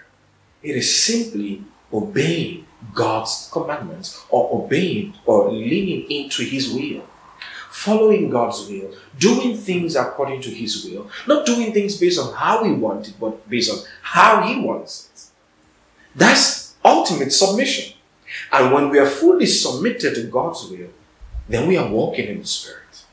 It 0.63 0.77
is 0.77 1.03
simply 1.05 1.65
obeying 1.93 2.67
God's 2.95 3.49
commandments 3.53 4.25
or 4.31 4.63
obeying 4.65 5.15
or 5.27 5.51
leaning 5.51 6.11
into 6.11 6.43
His 6.45 6.73
will. 6.73 7.05
Following 7.71 8.29
God's 8.31 8.69
will, 8.69 8.95
doing 9.19 9.57
things 9.57 9.97
according 9.97 10.43
to 10.43 10.51
His 10.51 10.85
will, 10.85 11.11
not 11.27 11.47
doing 11.47 11.73
things 11.73 11.97
based 11.97 12.21
on 12.21 12.33
how 12.35 12.63
we 12.63 12.73
want 12.73 13.09
it, 13.09 13.15
but 13.19 13.49
based 13.49 13.73
on 13.73 13.79
how 14.03 14.43
He 14.43 14.61
wants 14.61 15.09
it. 15.13 15.23
That's 16.15 16.75
ultimate 16.85 17.33
submission. 17.33 17.95
And 18.53 18.73
when 18.73 18.91
we 18.91 18.99
are 18.99 19.07
fully 19.07 19.47
submitted 19.47 20.15
to 20.15 20.25
God's 20.25 20.69
will, 20.71 20.91
then 21.53 21.69
we 21.69 21.77
are 21.77 21.91
walking 21.91 22.29
in 22.29 22.41
the 22.41 22.47
Spirit. 22.47 23.05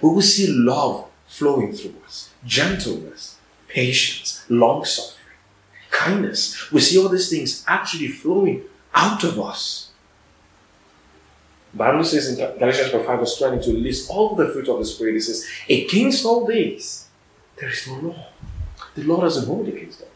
We 0.00 0.08
will 0.10 0.22
see 0.22 0.46
love 0.48 1.06
flowing 1.26 1.72
through 1.72 1.96
us, 2.04 2.30
gentleness, 2.44 3.36
patience, 3.68 4.44
long 4.48 4.84
suffering 4.84 5.24
kindness. 5.94 6.70
We 6.72 6.80
see 6.80 6.98
all 6.98 7.08
these 7.08 7.30
things 7.30 7.64
actually 7.66 8.08
flowing 8.08 8.62
out 8.94 9.24
of 9.24 9.40
us. 9.40 9.90
Bible 11.72 12.04
says 12.04 12.28
in 12.28 12.58
Galatians 12.58 12.90
5 12.90 13.18
verse 13.18 13.38
20 13.38 13.62
to 13.64 13.70
list 13.72 14.10
all 14.10 14.36
the 14.36 14.48
fruit 14.48 14.68
of 14.68 14.78
the 14.78 14.84
Spirit. 14.84 15.16
It 15.16 15.22
says, 15.22 15.46
against 15.68 16.24
all 16.24 16.46
these, 16.46 17.08
there 17.58 17.68
is 17.68 17.86
no 17.88 17.94
law. 18.08 18.26
The 18.94 19.02
law 19.02 19.20
doesn't 19.20 19.46
hold 19.46 19.68
against 19.68 20.00
this. 20.00 20.08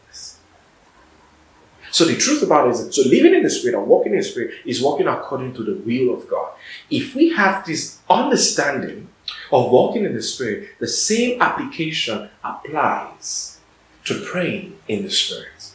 So 1.91 2.05
the 2.05 2.15
truth 2.15 2.43
about 2.43 2.67
it 2.67 2.71
is 2.71 2.85
that 2.85 2.93
so 2.93 3.01
living 3.09 3.33
in 3.33 3.43
the 3.43 3.49
Spirit 3.49 3.77
and 3.77 3.87
walking 3.87 4.13
in 4.13 4.19
the 4.19 4.23
Spirit 4.23 4.53
is 4.65 4.81
walking 4.81 5.07
according 5.07 5.53
to 5.55 5.63
the 5.63 5.75
will 5.75 6.13
of 6.13 6.29
God. 6.29 6.51
If 6.89 7.15
we 7.15 7.29
have 7.29 7.65
this 7.65 7.99
understanding 8.09 9.09
of 9.51 9.71
walking 9.71 10.05
in 10.05 10.13
the 10.13 10.21
Spirit, 10.21 10.69
the 10.79 10.87
same 10.87 11.41
application 11.41 12.29
applies 12.43 13.59
to 14.05 14.21
praying 14.25 14.77
in 14.87 15.03
the 15.03 15.11
Spirit. 15.11 15.71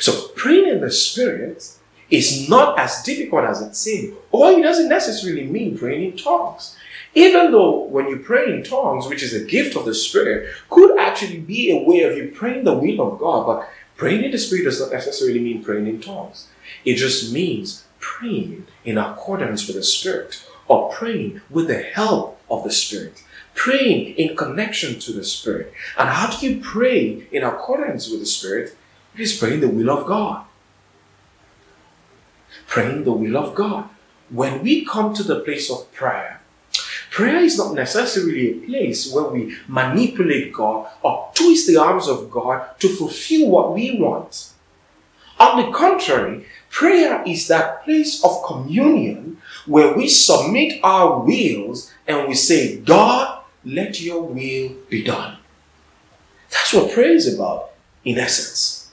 So 0.00 0.28
praying 0.28 0.68
in 0.68 0.80
the 0.80 0.90
Spirit 0.90 1.76
is 2.10 2.48
not 2.48 2.78
as 2.78 3.02
difficult 3.02 3.44
as 3.44 3.60
it 3.60 3.74
seems, 3.74 4.14
or 4.30 4.52
it 4.52 4.62
doesn't 4.62 4.88
necessarily 4.88 5.46
mean 5.46 5.76
praying 5.76 6.12
in 6.12 6.16
tongues. 6.16 6.76
Even 7.14 7.52
though 7.52 7.84
when 7.84 8.08
you 8.08 8.18
pray 8.18 8.52
in 8.52 8.64
tongues, 8.64 9.06
which 9.06 9.22
is 9.22 9.34
a 9.34 9.44
gift 9.44 9.76
of 9.76 9.84
the 9.84 9.94
Spirit, 9.94 10.52
could 10.68 10.98
actually 10.98 11.38
be 11.38 11.70
a 11.70 11.88
way 11.88 12.02
of 12.02 12.16
you 12.16 12.32
praying 12.34 12.64
the 12.64 12.74
will 12.74 13.00
of 13.00 13.18
God, 13.18 13.46
but 13.46 13.68
praying 13.96 14.24
in 14.24 14.30
the 14.30 14.38
Spirit 14.38 14.64
does 14.64 14.80
not 14.80 14.92
necessarily 14.92 15.40
mean 15.40 15.62
praying 15.62 15.86
in 15.86 16.00
tongues. 16.00 16.48
It 16.84 16.96
just 16.96 17.32
means 17.32 17.84
praying 17.98 18.66
in 18.84 18.98
accordance 18.98 19.66
with 19.66 19.76
the 19.76 19.82
Spirit, 19.82 20.44
or 20.68 20.90
praying 20.90 21.40
with 21.50 21.68
the 21.68 21.82
help 21.82 22.40
of 22.50 22.64
the 22.64 22.72
Spirit, 22.72 23.22
praying 23.54 24.14
in 24.16 24.36
connection 24.36 24.98
to 25.00 25.12
the 25.12 25.24
Spirit. 25.24 25.72
And 25.98 26.08
how 26.08 26.30
do 26.30 26.46
you 26.46 26.60
pray 26.60 27.26
in 27.30 27.42
accordance 27.42 28.10
with 28.10 28.20
the 28.20 28.26
Spirit? 28.26 28.76
It 29.14 29.20
is 29.20 29.36
praying 29.36 29.60
the 29.60 29.68
will 29.68 29.90
of 29.90 30.06
God 30.06 30.44
praying 32.66 33.04
the 33.04 33.12
will 33.12 33.36
of 33.36 33.54
God. 33.54 33.88
When 34.30 34.62
we 34.62 34.84
come 34.84 35.14
to 35.14 35.22
the 35.22 35.40
place 35.40 35.70
of 35.70 35.92
prayer, 35.92 36.40
prayer 37.14 37.36
is 37.36 37.56
not 37.56 37.74
necessarily 37.74 38.50
a 38.50 38.66
place 38.66 39.12
where 39.12 39.28
we 39.28 39.56
manipulate 39.68 40.52
God 40.52 40.90
or 41.00 41.30
twist 41.32 41.68
the 41.68 41.76
arms 41.76 42.08
of 42.08 42.28
God 42.28 42.78
to 42.80 42.88
fulfill 42.88 43.50
what 43.50 43.72
we 43.72 43.96
want. 44.00 44.50
On 45.38 45.62
the 45.62 45.70
contrary, 45.70 46.44
prayer 46.70 47.22
is 47.24 47.46
that 47.46 47.84
place 47.84 48.24
of 48.24 48.42
communion 48.44 49.38
where 49.66 49.96
we 49.96 50.08
submit 50.08 50.80
our 50.82 51.20
wills 51.20 51.92
and 52.08 52.26
we 52.26 52.34
say, 52.34 52.78
God, 52.80 53.44
let 53.64 54.00
your 54.00 54.22
will 54.22 54.74
be 54.90 55.04
done. 55.04 55.36
That's 56.50 56.74
what 56.74 56.92
prayer 56.92 57.12
is 57.12 57.32
about, 57.32 57.70
in 58.04 58.18
essence. 58.18 58.90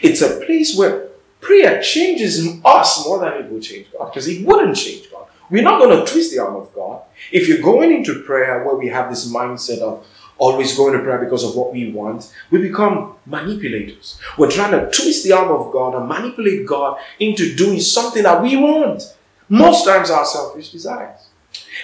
It's 0.00 0.20
a 0.20 0.44
place 0.44 0.76
where 0.76 1.12
Prayer 1.42 1.82
changes 1.82 2.38
us 2.64 3.04
more 3.04 3.18
than 3.18 3.32
it 3.32 3.50
will 3.50 3.60
change 3.60 3.88
God 3.92 4.06
because 4.06 4.28
it 4.28 4.46
wouldn't 4.46 4.76
change. 4.76 5.08
We're 5.52 5.62
not 5.62 5.80
going 5.80 5.94
to 5.94 6.10
twist 6.10 6.32
the 6.32 6.38
arm 6.38 6.56
of 6.56 6.74
God. 6.74 7.02
If 7.30 7.46
you're 7.46 7.60
going 7.60 7.92
into 7.92 8.22
prayer 8.22 8.64
where 8.64 8.74
we 8.74 8.88
have 8.88 9.10
this 9.10 9.30
mindset 9.30 9.80
of 9.80 10.06
always 10.38 10.74
going 10.74 10.94
to 10.94 11.00
prayer 11.00 11.18
because 11.18 11.44
of 11.44 11.54
what 11.54 11.74
we 11.74 11.92
want, 11.92 12.32
we 12.50 12.58
become 12.58 13.16
manipulators. 13.26 14.18
We're 14.38 14.50
trying 14.50 14.70
to 14.70 14.90
twist 14.90 15.24
the 15.24 15.32
arm 15.32 15.50
of 15.50 15.70
God 15.70 15.94
and 15.94 16.08
manipulate 16.08 16.66
God 16.66 16.98
into 17.20 17.54
doing 17.54 17.80
something 17.80 18.22
that 18.22 18.42
we 18.42 18.56
want. 18.56 19.14
Most 19.50 19.84
times 19.84 20.10
our 20.10 20.24
selfish 20.24 20.72
desires. 20.72 21.28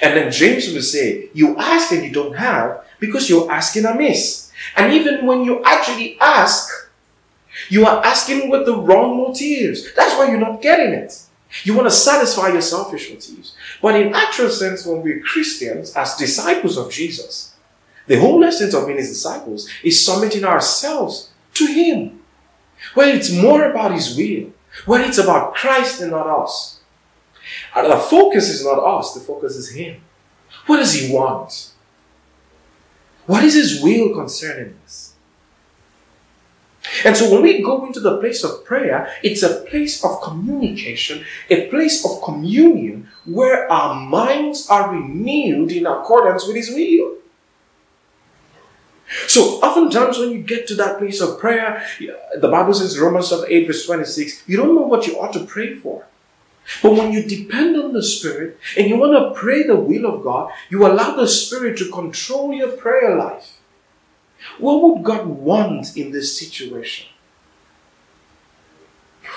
And 0.01 0.17
then 0.17 0.33
James 0.33 0.73
will 0.73 0.81
say, 0.81 1.29
You 1.35 1.55
ask 1.59 1.93
and 1.93 2.03
you 2.03 2.11
don't 2.11 2.37
have 2.37 2.87
because 2.99 3.29
you're 3.29 3.53
asking 3.53 3.85
amiss. 3.85 4.51
And 4.77 4.95
even 4.95 5.27
when 5.27 5.45
you 5.45 5.63
actually 5.63 6.19
ask, 6.21 6.71
you 7.69 7.85
are 7.85 8.03
asking 8.03 8.49
with 8.49 8.65
the 8.65 8.77
wrong 8.79 9.19
motives. 9.19 9.93
That's 9.95 10.17
why 10.17 10.31
you're 10.31 10.41
not 10.41 10.63
getting 10.63 10.95
it. 10.95 11.28
You 11.65 11.75
want 11.75 11.87
to 11.87 11.95
satisfy 11.95 12.49
your 12.49 12.61
selfish 12.61 13.09
motives. 13.11 13.55
But 13.81 13.97
in 13.97 14.15
actual 14.15 14.51
sense, 14.51 14.85
when 14.85 15.03
we're 15.03 15.21
Christians, 15.21 15.95
as 15.95 16.17
disciples 16.17 16.77
of 16.77 16.91
Jesus, 16.91 17.55
the 18.07 18.19
whole 18.19 18.43
essence 18.45 18.75
of 18.75 18.87
being 18.87 18.99
his 18.99 19.11
disciples 19.11 19.69
is 19.83 20.05
submitting 20.05 20.45
ourselves 20.45 21.31
to 21.55 21.67
him. 21.67 22.21
Where 22.95 23.15
it's 23.15 23.33
more 23.33 23.65
about 23.65 23.93
his 23.93 24.17
will, 24.17 24.53
where 24.87 25.03
it's 25.03 25.19
about 25.19 25.55
Christ 25.55 26.01
and 26.01 26.13
not 26.13 26.27
us. 26.27 26.81
And 27.75 27.91
the 27.91 27.97
focus 27.97 28.49
is 28.49 28.65
not 28.65 28.79
us, 28.79 29.15
the 29.15 29.21
focus 29.21 29.57
is 29.57 29.71
him. 29.71 30.01
What 30.67 30.77
does 30.79 30.93
he 30.93 31.13
want? 31.13 31.73
What 33.27 33.45
is 33.45 33.55
his 33.55 33.83
will 33.83 34.15
concerning 34.15 34.79
us? 34.85 35.08
And 37.05 37.17
so 37.17 37.31
when 37.33 37.43
we 37.43 37.63
go 37.63 37.87
into 37.87 38.01
the 38.01 38.19
place 38.19 38.45
of 38.45 38.65
prayer, 38.65 39.13
it's 39.23 39.43
a 39.43 39.61
place 39.63 40.05
of 40.05 40.21
communication, 40.23 41.25
a 41.51 41.69
place 41.69 42.05
of 42.05 42.23
communion 42.23 43.09
where 43.25 43.71
our 43.71 43.95
minds 43.95 44.69
are 44.69 44.93
renewed 44.93 45.73
in 45.73 45.87
accordance 45.87 46.47
with 46.47 46.57
His 46.57 46.71
will. 46.71 47.17
So 49.27 49.61
oftentimes 49.63 50.19
when 50.19 50.31
you 50.31 50.43
get 50.43 50.67
to 50.69 50.75
that 50.77 50.99
place 50.99 51.21
of 51.21 51.39
prayer, 51.39 51.83
the 52.39 52.49
Bible 52.49 52.75
says 52.75 52.99
Romans 52.99 53.33
8 53.33 53.67
verse 53.67 53.87
26, 53.87 54.45
you 54.47 54.57
don't 54.57 54.75
know 54.75 54.83
what 54.83 55.07
you 55.07 55.19
ought 55.19 55.33
to 55.33 55.45
pray 55.45 55.75
for. 55.75 56.05
But 56.83 56.93
when 56.93 57.13
you 57.13 57.23
depend 57.25 57.77
on 57.77 57.95
the 57.95 58.03
Spirit 58.03 58.59
and 58.77 58.87
you 58.89 58.99
want 58.99 59.13
to 59.13 59.41
pray 59.41 59.63
the 59.63 59.77
will 59.77 60.05
of 60.05 60.23
God, 60.23 60.53
you 60.69 60.87
allow 60.87 61.17
the 61.17 61.27
Spirit 61.27 61.79
to 61.79 61.91
control 61.91 62.53
your 62.53 62.73
prayer 62.73 63.17
life. 63.17 63.58
What 64.59 64.83
would 64.83 65.05
God 65.05 65.27
want 65.27 65.97
in 65.97 66.13
this 66.13 66.39
situation? 66.39 67.09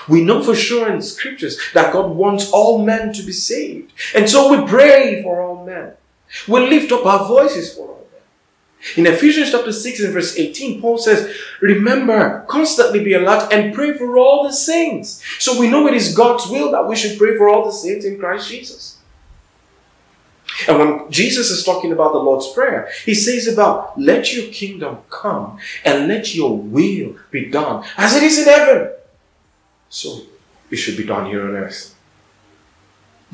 We 0.08 0.22
know 0.24 0.42
for 0.42 0.54
sure 0.54 0.90
in 0.92 1.02
scriptures 1.02 1.58
that 1.74 1.92
God 1.92 2.10
wants 2.16 2.50
all 2.50 2.84
men 2.84 3.12
to 3.12 3.22
be 3.22 3.32
saved. 3.32 3.92
And 4.14 4.28
so 4.28 4.50
we 4.50 4.66
pray 4.66 5.22
for 5.22 5.40
all 5.40 5.64
men. 5.64 5.92
We 6.48 6.60
lift 6.60 6.92
up 6.92 7.06
our 7.06 7.26
voices 7.28 7.74
for 7.74 7.88
all 7.88 8.08
men. 8.10 9.06
In 9.06 9.12
Ephesians 9.12 9.52
chapter 9.52 9.70
6 9.70 10.00
and 10.00 10.12
verse 10.12 10.36
18, 10.36 10.80
Paul 10.80 10.98
says, 10.98 11.32
Remember, 11.60 12.44
constantly 12.48 13.04
be 13.04 13.14
alert 13.14 13.52
and 13.52 13.74
pray 13.74 13.96
for 13.96 14.18
all 14.18 14.42
the 14.42 14.52
saints. 14.52 15.22
So 15.38 15.58
we 15.60 15.68
know 15.68 15.86
it 15.86 15.94
is 15.94 16.16
God's 16.16 16.48
will 16.48 16.72
that 16.72 16.88
we 16.88 16.96
should 16.96 17.18
pray 17.18 17.36
for 17.36 17.48
all 17.48 17.64
the 17.66 17.72
saints 17.72 18.04
in 18.04 18.18
Christ 18.18 18.50
Jesus. 18.50 18.91
And 20.68 20.78
when 20.78 21.10
Jesus 21.10 21.50
is 21.50 21.64
talking 21.64 21.92
about 21.92 22.12
the 22.12 22.18
Lord's 22.18 22.52
Prayer, 22.52 22.88
he 23.04 23.14
says 23.14 23.48
about, 23.48 23.98
let 23.98 24.34
your 24.34 24.52
kingdom 24.52 24.98
come 25.10 25.58
and 25.84 26.08
let 26.08 26.34
your 26.34 26.56
will 26.56 27.16
be 27.30 27.46
done 27.46 27.84
as 27.96 28.14
it 28.14 28.22
is 28.22 28.38
in 28.38 28.44
heaven. 28.44 28.90
So 29.88 30.22
it 30.70 30.76
should 30.76 30.96
be 30.96 31.04
done 31.04 31.26
here 31.26 31.42
on 31.48 31.56
earth. 31.56 31.94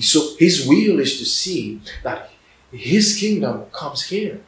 So 0.01 0.37
his 0.39 0.67
will 0.67 1.01
is 1.01 1.19
to 1.19 1.25
see 1.25 1.81
that 2.05 2.31
his 2.73 3.19
kingdom 3.19 3.67
comes 3.73 4.05
here. 4.05 4.41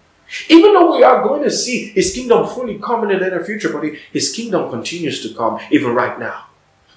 Even 0.49 0.75
though 0.75 0.97
we 0.97 1.03
are 1.03 1.25
going 1.25 1.43
to 1.43 1.51
see 1.51 1.89
his 1.89 2.15
kingdom 2.15 2.47
fully 2.47 2.79
come 2.79 3.03
in 3.03 3.19
the 3.19 3.29
near 3.29 3.45
future, 3.45 3.73
but 3.73 3.85
his 4.13 4.33
kingdom 4.33 4.71
continues 4.71 5.23
to 5.23 5.35
come 5.35 5.59
even 5.73 5.93
right 5.93 6.19
now. 6.21 6.47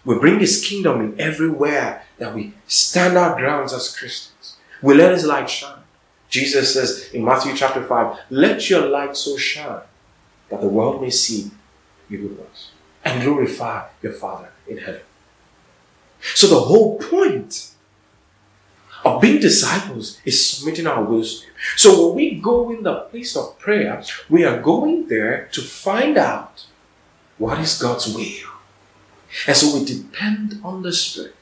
We 0.06 0.20
bring 0.20 0.40
his 0.40 0.64
kingdom 0.64 1.02
in 1.02 1.20
everywhere 1.20 2.04
that 2.20 2.36
we 2.36 2.54
stand 2.68 3.18
our 3.18 3.36
grounds 3.36 3.74
as 3.74 3.96
Christians. 3.96 4.33
We 4.84 4.94
let 4.94 5.14
his 5.14 5.26
light 5.26 5.50
shine. 5.50 5.80
Jesus 6.30 6.74
says 6.74 7.10
in 7.14 7.24
Matthew 7.24 7.56
chapter 7.56 7.84
5, 7.84 8.20
let 8.30 8.70
your 8.70 8.88
light 8.88 9.16
so 9.16 9.38
shine 9.38 9.82
that 10.50 10.62
the 10.62 10.68
world 10.68 11.02
may 11.02 11.10
see 11.10 11.52
your 12.10 12.22
good 12.22 12.38
works 12.38 12.72
and 13.04 13.24
glorify 13.24 13.88
your 14.02 14.14
Father 14.14 14.50
in 14.68 14.78
heaven. 14.78 15.02
So 16.36 16.48
the 16.48 16.60
whole 16.60 17.00
point 17.00 17.72
of 19.06 19.22
being 19.22 19.40
disciples 19.40 20.20
is 20.26 20.46
submitting 20.46 20.88
our 20.88 21.04
wills 21.04 21.42
to 21.42 21.48
Him. 21.48 21.54
So 21.78 22.08
when 22.08 22.16
we 22.16 22.36
go 22.36 22.72
in 22.72 22.84
the 22.84 23.02
place 23.02 23.36
of 23.36 23.58
prayer, 23.60 24.04
we 24.30 24.44
are 24.46 24.62
going 24.62 25.08
there 25.08 25.50
to 25.52 25.62
find 25.62 26.18
out 26.18 26.66
what 27.38 27.60
is 27.60 27.82
God's 27.82 28.14
will. 28.14 28.50
And 29.48 29.58
so 29.58 29.78
we 29.78 29.86
depend 29.86 30.60
on 30.64 30.82
the 30.84 30.94
Spirit. 30.94 31.36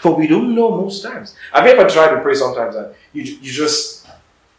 For 0.00 0.14
we 0.14 0.26
don't 0.26 0.54
know 0.54 0.70
most 0.70 1.02
times. 1.02 1.34
Have 1.52 1.64
you 1.64 1.72
ever 1.72 1.88
tried 1.88 2.14
to 2.14 2.20
pray 2.20 2.34
sometimes 2.34 2.76
and 2.76 2.94
you, 3.12 3.22
you 3.22 3.52
just 3.52 3.98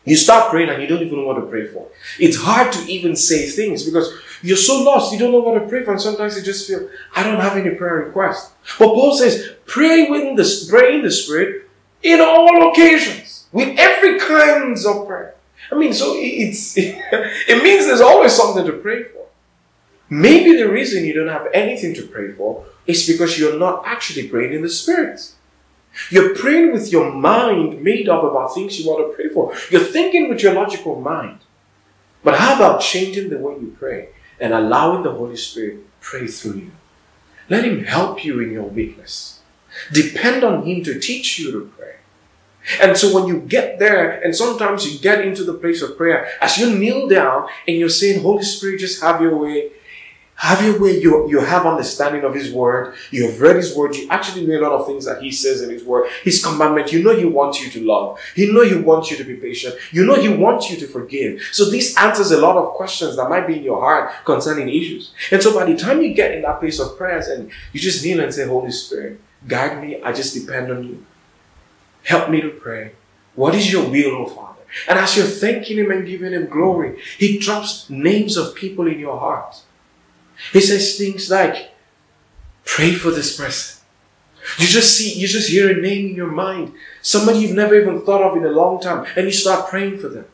you 0.05 0.15
start 0.15 0.49
praying 0.49 0.69
and 0.69 0.81
you 0.81 0.87
don't 0.87 1.01
even 1.01 1.19
know 1.19 1.25
what 1.25 1.35
to 1.35 1.45
pray 1.45 1.67
for. 1.67 1.87
It's 2.19 2.37
hard 2.37 2.71
to 2.73 2.91
even 2.91 3.15
say 3.15 3.47
things 3.47 3.83
because 3.83 4.11
you're 4.41 4.57
so 4.57 4.81
lost, 4.81 5.13
you 5.13 5.19
don't 5.19 5.31
know 5.31 5.39
what 5.39 5.59
to 5.59 5.67
pray 5.67 5.83
for, 5.83 5.91
and 5.91 6.01
sometimes 6.01 6.37
you 6.37 6.41
just 6.41 6.67
feel, 6.67 6.89
I 7.15 7.23
don't 7.23 7.39
have 7.39 7.57
any 7.57 7.75
prayer 7.75 7.95
request. 7.95 8.51
But 8.79 8.87
Paul 8.87 9.15
says, 9.15 9.53
pray 9.65 10.09
within 10.09 10.35
the 10.35 10.67
pray 10.69 10.95
in 10.95 11.01
the 11.03 11.11
spirit 11.11 11.69
in 12.01 12.21
all 12.21 12.71
occasions, 12.71 13.47
with 13.51 13.77
every 13.77 14.17
kinds 14.19 14.85
of 14.85 15.05
prayer. 15.05 15.35
I 15.71 15.75
mean, 15.75 15.93
so 15.93 16.13
it's 16.15 16.75
it 16.77 17.63
means 17.63 17.85
there's 17.85 18.01
always 18.01 18.33
something 18.33 18.65
to 18.65 18.73
pray 18.73 19.03
for. 19.03 19.18
Maybe 20.09 20.55
the 20.55 20.69
reason 20.69 21.05
you 21.05 21.13
don't 21.13 21.27
have 21.27 21.47
anything 21.53 21.93
to 21.95 22.07
pray 22.07 22.31
for 22.31 22.65
is 22.87 23.07
because 23.07 23.37
you're 23.37 23.59
not 23.59 23.83
actually 23.85 24.27
praying 24.27 24.53
in 24.53 24.61
the 24.61 24.69
Spirit. 24.69 25.33
You're 26.09 26.35
praying 26.35 26.71
with 26.71 26.91
your 26.91 27.11
mind 27.11 27.83
made 27.83 28.09
up 28.09 28.23
about 28.23 28.53
things 28.53 28.79
you 28.79 28.89
want 28.89 29.09
to 29.09 29.15
pray 29.15 29.29
for. 29.29 29.53
You're 29.69 29.81
thinking 29.81 30.29
with 30.29 30.41
your 30.41 30.53
logical 30.53 30.99
mind. 30.99 31.39
But 32.23 32.37
how 32.37 32.55
about 32.55 32.81
changing 32.81 33.29
the 33.29 33.37
way 33.37 33.53
you 33.53 33.75
pray 33.77 34.09
and 34.39 34.53
allowing 34.53 35.03
the 35.03 35.11
Holy 35.11 35.37
Spirit 35.37 35.85
pray 36.01 36.27
through 36.27 36.55
you? 36.55 36.71
Let 37.49 37.65
Him 37.65 37.83
help 37.85 38.23
you 38.23 38.39
in 38.39 38.51
your 38.51 38.63
weakness. 38.63 39.39
Depend 39.91 40.43
on 40.43 40.65
Him 40.65 40.83
to 40.83 40.99
teach 40.99 41.39
you 41.39 41.51
to 41.51 41.71
pray. 41.77 41.95
And 42.81 42.97
so 42.97 43.13
when 43.13 43.27
you 43.27 43.39
get 43.39 43.79
there, 43.79 44.19
and 44.21 44.35
sometimes 44.35 44.91
you 44.91 44.99
get 44.99 45.25
into 45.25 45.43
the 45.43 45.53
place 45.53 45.81
of 45.81 45.97
prayer, 45.97 46.27
as 46.41 46.57
you 46.57 46.77
kneel 46.77 47.07
down 47.07 47.47
and 47.67 47.77
you're 47.77 47.89
saying, 47.89 48.21
Holy 48.21 48.43
Spirit, 48.43 48.79
just 48.79 49.01
have 49.01 49.21
your 49.21 49.37
way, 49.37 49.71
have 50.39 50.63
your 50.63 50.79
way. 50.79 50.97
You, 50.99 51.29
you 51.29 51.39
have 51.41 51.65
understanding 51.65 52.23
of 52.23 52.33
His 52.33 52.51
Word. 52.51 52.95
You 53.11 53.29
have 53.29 53.41
read 53.41 53.57
His 53.57 53.75
Word. 53.75 53.93
You 53.95 54.07
actually 54.09 54.47
know 54.47 54.57
a 54.57 54.63
lot 54.63 54.71
of 54.71 54.87
things 54.87 55.03
that 55.03 55.21
He 55.21 55.31
says 55.31 55.61
in 55.61 55.69
His 55.69 55.83
Word. 55.83 56.09
His 56.23 56.43
commandment. 56.43 56.93
You 56.93 57.03
know 57.03 57.13
He 57.13 57.25
wants 57.25 57.61
you 57.61 57.69
to 57.71 57.85
love. 57.85 58.19
You 58.35 58.53
know 58.53 58.63
He 58.63 58.75
wants 58.75 59.11
you 59.11 59.17
to 59.17 59.25
be 59.25 59.35
patient. 59.35 59.75
You 59.91 60.05
know 60.05 60.15
He 60.15 60.29
wants 60.29 60.69
you 60.71 60.77
to 60.77 60.87
forgive. 60.87 61.41
So 61.51 61.69
this 61.69 61.95
answers 61.97 62.31
a 62.31 62.39
lot 62.39 62.55
of 62.55 62.73
questions 62.75 63.17
that 63.17 63.29
might 63.29 63.47
be 63.47 63.57
in 63.57 63.63
your 63.63 63.81
heart 63.81 64.11
concerning 64.23 64.69
issues. 64.69 65.13
And 65.29 65.43
so 65.43 65.53
by 65.53 65.65
the 65.65 65.75
time 65.75 66.01
you 66.01 66.13
get 66.13 66.31
in 66.31 66.43
that 66.43 66.61
place 66.61 66.79
of 66.79 66.97
prayers 66.97 67.27
and 67.27 67.51
you 67.73 67.81
just 67.81 68.03
kneel 68.03 68.21
and 68.21 68.33
say, 68.33 68.47
Holy 68.47 68.71
Spirit, 68.71 69.19
guide 69.45 69.83
me. 69.83 70.01
I 70.01 70.13
just 70.13 70.33
depend 70.33 70.71
on 70.71 70.85
you. 70.85 71.05
Help 72.03 72.29
me 72.29 72.39
to 72.39 72.49
pray. 72.49 72.93
What 73.35 73.55
is 73.55 73.71
your 73.71 73.89
will, 73.89 74.15
oh 74.15 74.25
Father? 74.25 74.59
And 74.87 74.97
as 74.97 75.17
you're 75.17 75.25
thanking 75.25 75.79
Him 75.79 75.91
and 75.91 76.07
giving 76.07 76.31
Him 76.31 76.47
glory, 76.47 76.97
He 77.17 77.39
drops 77.39 77.89
names 77.89 78.37
of 78.37 78.55
people 78.55 78.87
in 78.87 78.99
your 78.99 79.19
heart. 79.19 79.63
He 80.53 80.61
says 80.61 80.97
things 80.97 81.29
like, 81.29 81.71
pray 82.65 82.93
for 82.93 83.11
this 83.11 83.37
person. 83.37 83.81
You 84.57 84.65
just 84.65 84.97
see, 84.97 85.19
you 85.19 85.27
just 85.27 85.49
hear 85.49 85.77
a 85.77 85.81
name 85.81 86.09
in 86.09 86.15
your 86.15 86.31
mind, 86.31 86.73
somebody 87.01 87.39
you've 87.39 87.55
never 87.55 87.75
even 87.75 88.01
thought 88.01 88.23
of 88.23 88.37
in 88.37 88.45
a 88.45 88.51
long 88.51 88.79
time, 88.81 89.05
and 89.15 89.25
you 89.25 89.31
start 89.31 89.69
praying 89.69 89.99
for 89.99 90.07
them. 90.07 90.25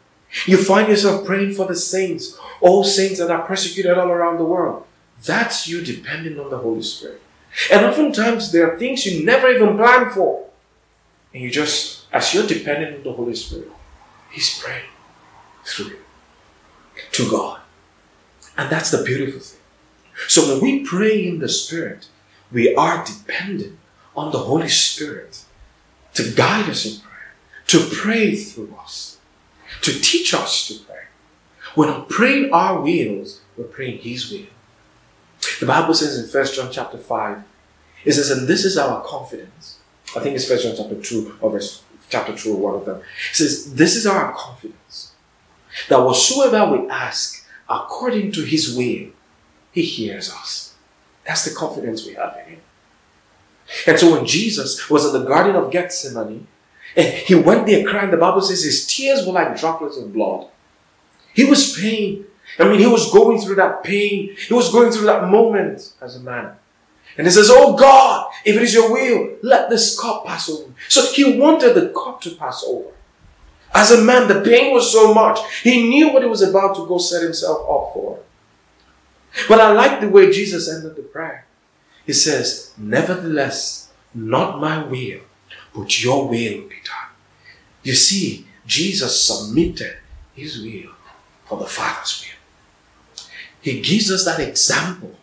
You 0.45 0.57
find 0.57 0.87
yourself 0.87 1.25
praying 1.25 1.53
for 1.53 1.65
the 1.65 1.75
saints, 1.75 2.37
all 2.61 2.83
saints 2.83 3.19
that 3.19 3.31
are 3.31 3.45
persecuted 3.45 3.97
all 3.97 4.09
around 4.09 4.37
the 4.37 4.45
world. 4.45 4.85
That's 5.23 5.67
you 5.67 5.81
depending 5.81 6.39
on 6.39 6.49
the 6.49 6.57
Holy 6.57 6.83
Spirit. 6.83 7.21
And 7.71 7.85
oftentimes 7.85 8.51
there 8.51 8.71
are 8.71 8.77
things 8.77 9.05
you 9.05 9.25
never 9.25 9.49
even 9.49 9.77
planned 9.77 10.11
for. 10.11 10.45
And 11.33 11.41
you 11.43 11.49
just, 11.49 12.05
as 12.11 12.33
you're 12.33 12.47
dependent 12.47 12.97
on 12.97 13.03
the 13.03 13.13
Holy 13.13 13.35
Spirit, 13.35 13.71
He's 14.31 14.59
praying 14.59 14.89
through 15.63 15.87
you 15.87 15.99
to 17.13 17.29
God. 17.29 17.61
And 18.57 18.69
that's 18.69 18.91
the 18.91 19.03
beautiful 19.03 19.39
thing. 19.39 19.59
So 20.27 20.53
when 20.53 20.61
we 20.61 20.85
pray 20.85 21.27
in 21.27 21.39
the 21.39 21.49
Spirit, 21.49 22.07
we 22.51 22.75
are 22.75 23.03
dependent 23.05 23.77
on 24.15 24.31
the 24.31 24.39
Holy 24.39 24.69
Spirit 24.69 25.43
to 26.13 26.31
guide 26.33 26.69
us 26.69 26.85
in 26.85 27.01
prayer, 27.01 27.33
to 27.67 27.89
pray 27.91 28.35
through 28.35 28.75
us, 28.81 29.17
to 29.81 29.91
teach 29.91 30.33
us 30.33 30.67
to 30.67 30.83
pray. 30.85 30.95
When 31.75 31.89
We're 31.89 32.01
praying 32.01 32.53
our 32.53 32.81
wills, 32.81 33.41
we're 33.57 33.65
praying 33.65 33.99
His 33.99 34.31
will. 34.31 34.47
The 35.59 35.65
Bible 35.65 35.93
says 35.93 36.17
in 36.17 36.41
1 36.41 36.53
John 36.53 36.71
chapter 36.71 36.97
5, 36.97 37.43
it 38.05 38.13
says, 38.13 38.31
and 38.31 38.47
this 38.47 38.63
is 38.65 38.77
our 38.77 39.03
confidence. 39.03 39.79
I 40.15 40.19
think 40.19 40.35
it's 40.35 40.49
1 40.49 40.59
John 40.59 40.75
chapter 40.77 41.01
2 41.01 41.37
or 41.41 41.51
verse 41.51 41.83
chapter 42.09 42.35
2 42.35 42.53
or 42.53 42.57
one 42.57 42.75
of 42.75 42.85
them. 42.85 43.01
It 43.31 43.35
says, 43.35 43.73
This 43.73 43.95
is 43.95 44.05
our 44.05 44.31
confidence. 44.33 45.13
That 45.89 45.99
whatsoever 45.99 46.71
we 46.71 46.87
ask 46.89 47.45
according 47.69 48.31
to 48.33 48.43
his 48.43 48.75
will, 48.75 49.09
he 49.75 49.81
hears 49.81 50.31
us. 50.31 50.73
That's 51.27 51.43
the 51.43 51.53
confidence 51.53 52.05
we 52.05 52.13
have 52.13 52.37
in 52.37 52.53
Him. 52.53 52.61
And 53.85 53.99
so 53.99 54.13
when 54.13 54.25
Jesus 54.25 54.89
was 54.89 55.05
in 55.05 55.11
the 55.11 55.27
Garden 55.27 55.57
of 55.57 55.69
Gethsemane, 55.69 56.47
and 56.95 57.13
he 57.13 57.35
went 57.35 57.65
there 57.65 57.85
crying, 57.85 58.09
the 58.09 58.17
Bible 58.17 58.41
says 58.41 58.63
his 58.63 58.87
tears 58.87 59.27
were 59.27 59.33
like 59.33 59.59
droplets 59.59 59.97
of 59.97 60.13
blood. 60.13 60.47
He 61.33 61.43
was 61.43 61.77
pain. 61.77 62.25
I 62.57 62.69
mean, 62.69 62.79
he 62.79 62.87
was 62.87 63.11
going 63.11 63.41
through 63.41 63.55
that 63.55 63.83
pain. 63.83 64.33
He 64.37 64.53
was 64.53 64.71
going 64.71 64.93
through 64.93 65.07
that 65.07 65.27
moment 65.27 65.91
as 65.99 66.15
a 66.15 66.21
man. 66.21 66.53
And 67.17 67.27
he 67.27 67.31
says, 67.31 67.49
Oh 67.51 67.75
God, 67.75 68.31
if 68.45 68.55
it 68.55 68.61
is 68.61 68.73
your 68.73 68.93
will, 68.93 69.35
let 69.41 69.69
this 69.69 69.99
cup 69.99 70.25
pass 70.25 70.47
over. 70.47 70.71
So 70.87 71.11
he 71.11 71.37
wanted 71.37 71.73
the 71.73 71.89
cup 71.89 72.21
to 72.21 72.31
pass 72.35 72.63
over. 72.65 72.91
As 73.73 73.91
a 73.91 74.01
man, 74.01 74.29
the 74.29 74.39
pain 74.39 74.73
was 74.73 74.89
so 74.89 75.13
much. 75.13 75.39
He 75.63 75.89
knew 75.89 76.13
what 76.13 76.23
he 76.23 76.29
was 76.29 76.41
about 76.41 76.77
to 76.77 76.87
go 76.87 76.97
set 76.97 77.23
himself 77.23 77.59
up 77.59 77.93
for. 77.93 78.19
But 79.47 79.59
I 79.59 79.71
like 79.71 80.01
the 80.01 80.09
way 80.09 80.31
Jesus 80.31 80.69
ended 80.73 80.95
the 80.95 81.01
prayer. 81.01 81.45
He 82.05 82.13
says, 82.13 82.73
Nevertheless, 82.77 83.91
not 84.13 84.59
my 84.59 84.83
will, 84.83 85.21
but 85.73 86.03
your 86.03 86.23
will 86.27 86.29
be 86.29 86.81
done. 86.83 87.11
You 87.83 87.93
see, 87.93 88.47
Jesus 88.65 89.23
submitted 89.23 89.97
his 90.33 90.61
will 90.61 90.93
for 91.45 91.57
the 91.59 91.65
Father's 91.65 92.23
will. 92.23 93.25
He 93.61 93.81
gives 93.81 94.11
us 94.11 94.25
that 94.25 94.39
example 94.39 95.15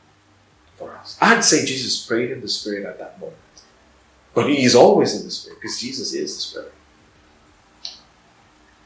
for 0.77 0.92
us. 0.94 1.16
I'd 1.20 1.44
say 1.44 1.64
Jesus 1.64 2.05
prayed 2.05 2.31
in 2.31 2.40
the 2.40 2.48
Spirit 2.48 2.85
at 2.85 2.98
that 2.98 3.20
moment. 3.20 3.38
But 4.35 4.48
he 4.48 4.64
is 4.64 4.75
always 4.75 5.18
in 5.18 5.25
the 5.25 5.31
Spirit 5.31 5.61
because 5.61 5.81
Jesus 5.81 6.12
is 6.12 6.35
the 6.35 6.40
Spirit. 6.40 6.75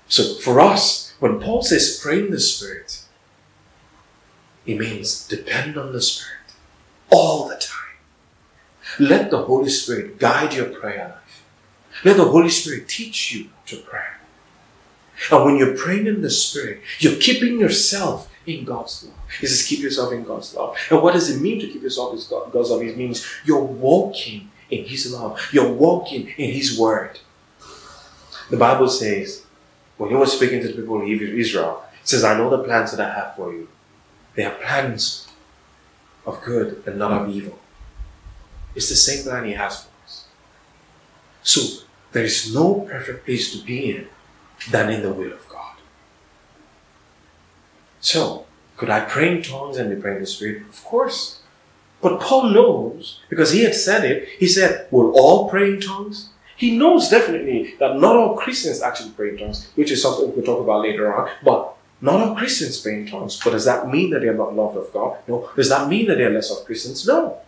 So 0.09 0.35
for 0.35 0.61
us, 0.61 1.15
when 1.19 1.41
Paul 1.41 1.62
says 1.62 1.99
pray 2.03 2.21
in 2.21 2.31
the 2.31 2.41
Spirit, 2.41 3.03
it 4.67 4.79
means 4.79 5.27
depend 5.29 5.79
on 5.79 5.93
the 5.93 6.01
Spirit 6.01 6.55
all 7.11 7.49
the 7.49 7.55
time. 7.57 7.73
Let 8.99 9.31
the 9.31 9.43
Holy 9.43 9.69
Spirit 9.69 10.19
guide 10.19 10.55
your 10.55 10.67
prayer 10.67 11.15
life. 11.15 11.45
Let 12.05 12.17
the 12.17 12.25
Holy 12.25 12.51
Spirit 12.51 12.89
teach 12.89 13.33
you 13.33 13.51
to 13.67 13.77
pray. 13.77 14.01
And 15.31 15.45
when 15.45 15.57
you're 15.57 15.77
praying 15.77 16.07
in 16.07 16.21
the 16.21 16.31
Spirit, 16.31 16.81
you're 16.99 17.17
keeping 17.17 17.59
yourself 17.59 18.31
in 18.45 18.65
God's 18.65 19.05
love. 19.05 19.15
It 19.41 19.49
says 19.49 19.67
keep 19.67 19.81
yourself 19.81 20.13
in 20.13 20.25
God's 20.25 20.55
love. 20.55 20.77
And 20.91 21.03
what 21.03 21.15
does 21.15 21.31
it 21.31 21.41
mean 21.41 21.61
to 21.61 21.67
keep 21.67 21.83
yourself 21.83 22.13
in 22.13 22.51
God's 22.53 22.71
love? 22.71 22.83
It 22.83 22.97
means 22.97 23.27
you're 23.45 23.63
walking 23.63 24.51
in 24.71 24.85
His 24.85 25.13
love. 25.13 25.41
You're 25.53 25.73
walking 25.73 26.29
in 26.37 26.53
His 26.53 26.79
Word. 26.79 27.19
The 28.51 28.57
Bible 28.57 28.89
says, 28.89 29.45
when 29.97 30.11
He 30.11 30.17
was 30.17 30.33
speaking 30.37 30.61
to 30.61 30.69
the 30.69 30.75
people 30.75 31.03
of 31.03 31.09
Israel, 31.09 31.83
it 32.03 32.09
says, 32.09 32.25
I 32.25 32.37
know 32.37 32.51
the 32.51 32.63
plans 32.63 32.93
that 32.93 33.01
I 33.01 33.13
have 33.13 33.37
for 33.37 33.53
you 33.53 33.69
they 34.37 34.44
are 34.44 34.55
plans 34.55 35.29
of 36.25 36.42
good 36.42 36.83
and 36.87 36.99
not 36.99 37.12
of 37.12 37.29
evil. 37.29 37.59
It's 38.75 38.88
the 38.88 38.96
same 38.96 39.25
plan 39.25 39.44
He 39.44 39.53
has 39.53 39.85
for 39.85 39.90
us. 40.05 40.27
So, 41.42 41.85
there 42.12 42.25
is 42.25 42.55
no 42.55 42.87
perfect 42.88 43.25
place 43.25 43.53
to 43.53 43.64
be 43.64 43.90
in 43.90 44.09
than 44.70 44.90
in 44.90 45.03
the 45.03 45.12
will 45.12 45.33
of 45.33 45.49
God. 45.49 45.77
So, 48.01 48.46
could 48.77 48.90
I 48.90 49.01
pray 49.01 49.37
in 49.37 49.42
tongues 49.42 49.79
and 49.79 49.94
be 49.94 50.01
praying 50.01 50.18
in 50.18 50.22
the 50.22 50.29
Spirit? 50.29 50.62
Of 50.68 50.85
course. 50.85 51.40
But 52.03 52.20
Paul 52.20 52.51
knows, 52.51 53.20
because 53.31 53.53
he 53.53 53.64
had 53.64 53.75
said 53.75 54.05
it, 54.05 54.29
he 54.38 54.46
said, 54.46 54.87
we'll 54.90 55.12
all 55.12 55.49
pray 55.49 55.70
in 55.75 55.81
tongues? 55.81 56.31
He 56.57 56.77
knows 56.77 57.09
definitely 57.09 57.75
that 57.79 57.96
not 57.96 58.16
all 58.16 58.37
Christians 58.37 58.83
actually 58.83 59.11
pray 59.11 59.31
in 59.31 59.38
tongues, 59.38 59.70
which 59.75 59.90
is 59.90 60.03
something 60.03 60.35
we'll 60.35 60.44
talk 60.44 60.61
about 60.61 60.83
later 60.83 61.14
on. 61.14 61.31
But 61.42 61.76
not 62.01 62.21
all 62.21 62.37
Christians 62.37 62.81
pray 62.81 63.01
in 63.01 63.07
tongues, 63.07 63.41
but 63.43 63.51
does 63.51 63.65
that 63.65 63.89
mean 63.89 64.11
that 64.11 64.21
they 64.21 64.29
are 64.29 64.35
not 64.35 64.55
loved 64.55 64.77
of 64.77 64.93
God? 64.93 65.19
No. 65.27 65.51
Does 65.57 65.71
that 65.71 65.89
mean 65.89 66.07
that 66.07 66.17
they 66.17 66.25
are 66.25 66.31
less 66.31 66.51
of 66.51 66.65
Christians? 66.67 67.07
No. 67.07 67.39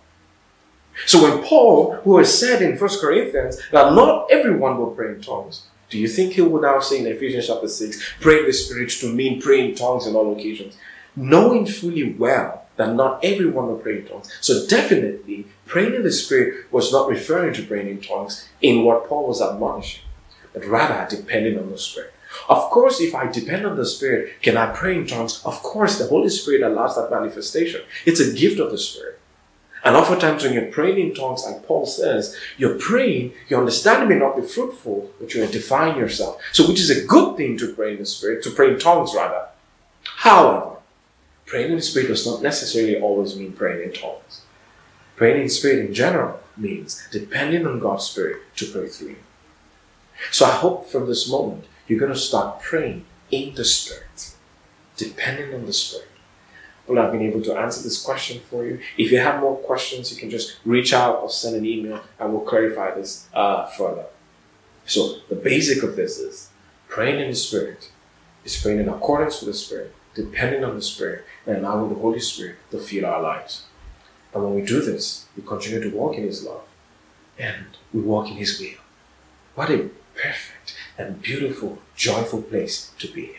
So 1.06 1.22
when 1.22 1.44
Paul, 1.44 1.94
who 2.02 2.18
has 2.18 2.38
said 2.38 2.62
in 2.62 2.76
1 2.76 2.90
Corinthians 3.00 3.60
that 3.70 3.94
not 3.94 4.26
everyone 4.30 4.78
will 4.78 4.90
pray 4.90 5.14
in 5.14 5.20
tongues, 5.20 5.66
do 5.90 5.98
you 5.98 6.08
think 6.08 6.34
he 6.34 6.42
would 6.42 6.62
now 6.62 6.80
say 6.80 7.00
in 7.00 7.06
Ephesians 7.06 7.46
chapter 7.46 7.68
6, 7.68 8.14
pray 8.20 8.40
in 8.40 8.46
the 8.46 8.52
Spirit 8.52 8.90
to 8.90 9.12
mean 9.12 9.40
pray 9.40 9.68
in 9.68 9.74
tongues 9.74 10.06
on 10.06 10.14
all 10.14 10.32
occasions? 10.36 10.76
Knowing 11.14 11.66
fully 11.66 12.12
well 12.12 12.66
that 12.76 12.94
not 12.94 13.24
everyone 13.24 13.68
will 13.68 13.78
pray 13.78 13.98
in 13.98 14.06
tongues. 14.06 14.30
So 14.40 14.66
definitely, 14.66 15.46
praying 15.66 15.94
in 15.94 16.02
the 16.02 16.12
Spirit 16.12 16.70
was 16.72 16.92
not 16.92 17.08
referring 17.08 17.54
to 17.54 17.64
praying 17.64 17.88
in 17.88 18.00
tongues 18.00 18.48
in 18.60 18.84
what 18.84 19.08
Paul 19.08 19.28
was 19.28 19.42
admonishing, 19.42 20.04
but 20.52 20.64
rather 20.64 21.06
depending 21.14 21.58
on 21.58 21.70
the 21.70 21.78
Spirit. 21.78 22.12
Of 22.48 22.70
course, 22.70 23.00
if 23.00 23.14
I 23.14 23.30
depend 23.30 23.66
on 23.66 23.76
the 23.76 23.86
Spirit, 23.86 24.42
can 24.42 24.56
I 24.56 24.66
pray 24.66 24.96
in 24.96 25.06
tongues? 25.06 25.42
Of 25.44 25.62
course, 25.62 25.98
the 25.98 26.06
Holy 26.06 26.28
Spirit 26.28 26.62
allows 26.62 26.96
that 26.96 27.10
manifestation. 27.10 27.82
It's 28.04 28.20
a 28.20 28.32
gift 28.32 28.60
of 28.60 28.70
the 28.70 28.78
Spirit. 28.78 29.18
And 29.84 29.96
oftentimes, 29.96 30.42
when 30.42 30.52
you're 30.52 30.72
praying 30.72 30.98
in 30.98 31.14
tongues, 31.14 31.44
like 31.46 31.64
Paul 31.66 31.86
says, 31.86 32.36
you're 32.56 32.78
praying, 32.78 33.32
your 33.48 33.60
understanding 33.60 34.08
may 34.08 34.18
not 34.18 34.36
be 34.36 34.42
fruitful, 34.42 35.10
but 35.20 35.32
you're 35.32 35.44
edifying 35.44 35.96
yourself. 35.96 36.40
So, 36.52 36.68
which 36.68 36.80
is 36.80 36.90
a 36.90 37.06
good 37.06 37.36
thing 37.36 37.56
to 37.58 37.74
pray 37.74 37.92
in 37.92 37.98
the 37.98 38.06
Spirit, 38.06 38.42
to 38.42 38.50
pray 38.50 38.72
in 38.72 38.78
tongues 38.78 39.14
rather. 39.14 39.46
However, 40.02 40.76
praying 41.46 41.70
in 41.70 41.76
the 41.76 41.82
Spirit 41.82 42.08
does 42.08 42.26
not 42.26 42.42
necessarily 42.42 43.00
always 43.00 43.36
mean 43.36 43.52
praying 43.52 43.84
in 43.84 43.92
tongues. 43.92 44.42
Praying 45.16 45.42
in 45.42 45.48
Spirit 45.48 45.86
in 45.86 45.94
general 45.94 46.40
means 46.56 47.06
depending 47.10 47.66
on 47.66 47.78
God's 47.78 48.04
Spirit 48.04 48.42
to 48.56 48.66
pray 48.66 48.88
through. 48.88 49.16
So 50.32 50.46
I 50.46 50.50
hope 50.50 50.88
from 50.88 51.06
this 51.06 51.30
moment 51.30 51.64
you're 51.88 51.98
going 51.98 52.12
to 52.12 52.18
start 52.18 52.60
praying 52.60 53.04
in 53.30 53.54
the 53.54 53.64
Spirit, 53.64 54.34
depending 54.96 55.54
on 55.54 55.66
the 55.66 55.72
Spirit. 55.72 56.08
Well, 56.86 57.04
I've 57.04 57.12
been 57.12 57.22
able 57.22 57.42
to 57.42 57.54
answer 57.54 57.82
this 57.82 58.00
question 58.02 58.40
for 58.48 58.64
you. 58.64 58.80
If 58.96 59.10
you 59.12 59.18
have 59.18 59.40
more 59.40 59.56
questions, 59.56 60.10
you 60.10 60.18
can 60.18 60.30
just 60.30 60.56
reach 60.64 60.94
out 60.94 61.20
or 61.20 61.28
send 61.28 61.56
an 61.56 61.66
email 61.66 62.00
and 62.18 62.32
we'll 62.32 62.42
clarify 62.42 62.94
this 62.94 63.28
uh, 63.34 63.66
further. 63.66 64.06
So, 64.86 65.18
the 65.28 65.34
basic 65.34 65.82
of 65.82 65.96
this 65.96 66.18
is 66.18 66.48
praying 66.88 67.20
in 67.20 67.28
the 67.28 67.36
Spirit 67.36 67.90
is 68.44 68.60
praying 68.60 68.80
in 68.80 68.88
accordance 68.88 69.40
with 69.40 69.48
the 69.48 69.58
Spirit, 69.58 69.94
depending 70.14 70.64
on 70.64 70.74
the 70.74 70.82
Spirit, 70.82 71.24
and 71.46 71.58
allowing 71.58 71.90
the 71.90 72.00
Holy 72.00 72.20
Spirit 72.20 72.56
to 72.70 72.78
fill 72.78 73.04
our 73.04 73.20
lives. 73.20 73.64
And 74.32 74.42
when 74.42 74.54
we 74.54 74.62
do 74.62 74.80
this, 74.80 75.26
we 75.36 75.42
continue 75.42 75.82
to 75.82 75.94
walk 75.94 76.16
in 76.16 76.24
His 76.24 76.44
love 76.44 76.62
and 77.38 77.66
we 77.92 78.00
walk 78.00 78.28
in 78.28 78.36
His 78.36 78.58
will. 78.58 78.80
What 79.54 79.70
a 79.70 79.90
perfect 80.14 80.74
and 80.98 81.22
beautiful, 81.22 81.78
joyful 81.96 82.42
place 82.42 82.90
to 82.98 83.08
be. 83.08 83.36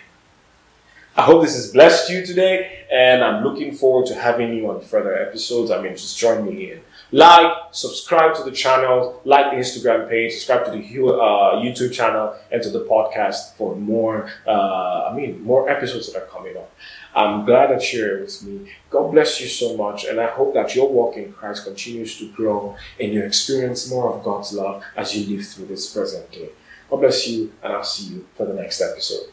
I 1.15 1.23
hope 1.23 1.43
this 1.43 1.55
has 1.55 1.73
blessed 1.73 2.09
you 2.09 2.25
today, 2.25 2.85
and 2.89 3.21
I'm 3.21 3.43
looking 3.43 3.73
forward 3.73 4.07
to 4.07 4.15
having 4.15 4.53
you 4.53 4.69
on 4.69 4.79
further 4.79 5.13
episodes. 5.17 5.69
I 5.69 5.81
mean, 5.81 5.91
just 5.91 6.17
join 6.17 6.45
me 6.45 6.71
in. 6.71 6.79
Like, 7.11 7.51
subscribe 7.71 8.35
to 8.35 8.43
the 8.43 8.51
channel, 8.51 9.19
like 9.25 9.51
the 9.51 9.57
Instagram 9.57 10.07
page, 10.07 10.33
subscribe 10.33 10.65
to 10.65 10.71
the 10.71 10.77
uh, 10.77 11.55
YouTube 11.55 11.91
channel, 11.91 12.35
and 12.51 12.61
to 12.63 12.69
the 12.69 12.85
podcast 12.85 13.55
for 13.55 13.75
more. 13.75 14.29
Uh, 14.47 15.09
I 15.11 15.15
mean, 15.15 15.41
more 15.41 15.69
episodes 15.69 16.13
that 16.13 16.23
are 16.23 16.27
coming 16.27 16.55
up. 16.55 16.71
I'm 17.15 17.43
glad 17.43 17.71
that 17.71 17.91
you're 17.91 18.07
here 18.07 18.21
with 18.21 18.43
me. 18.43 18.71
God 18.91 19.11
bless 19.11 19.41
you 19.41 19.47
so 19.47 19.75
much, 19.75 20.05
and 20.05 20.21
I 20.21 20.27
hope 20.27 20.53
that 20.53 20.75
your 20.75 20.87
walk 20.87 21.17
in 21.17 21.33
Christ 21.33 21.65
continues 21.65 22.17
to 22.19 22.31
grow 22.31 22.77
and 22.99 23.11
you 23.11 23.23
experience 23.23 23.89
more 23.89 24.13
of 24.13 24.23
God's 24.23 24.53
love 24.53 24.83
as 24.95 25.17
you 25.17 25.35
live 25.35 25.45
through 25.47 25.65
this 25.65 25.91
present 25.91 26.31
day. 26.31 26.49
God 26.89 26.97
bless 27.01 27.27
you, 27.27 27.51
and 27.63 27.73
I'll 27.73 27.83
see 27.83 28.13
you 28.13 28.25
for 28.35 28.45
the 28.45 28.53
next 28.53 28.81
episode. 28.81 29.29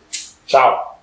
Ciao. 0.47 0.97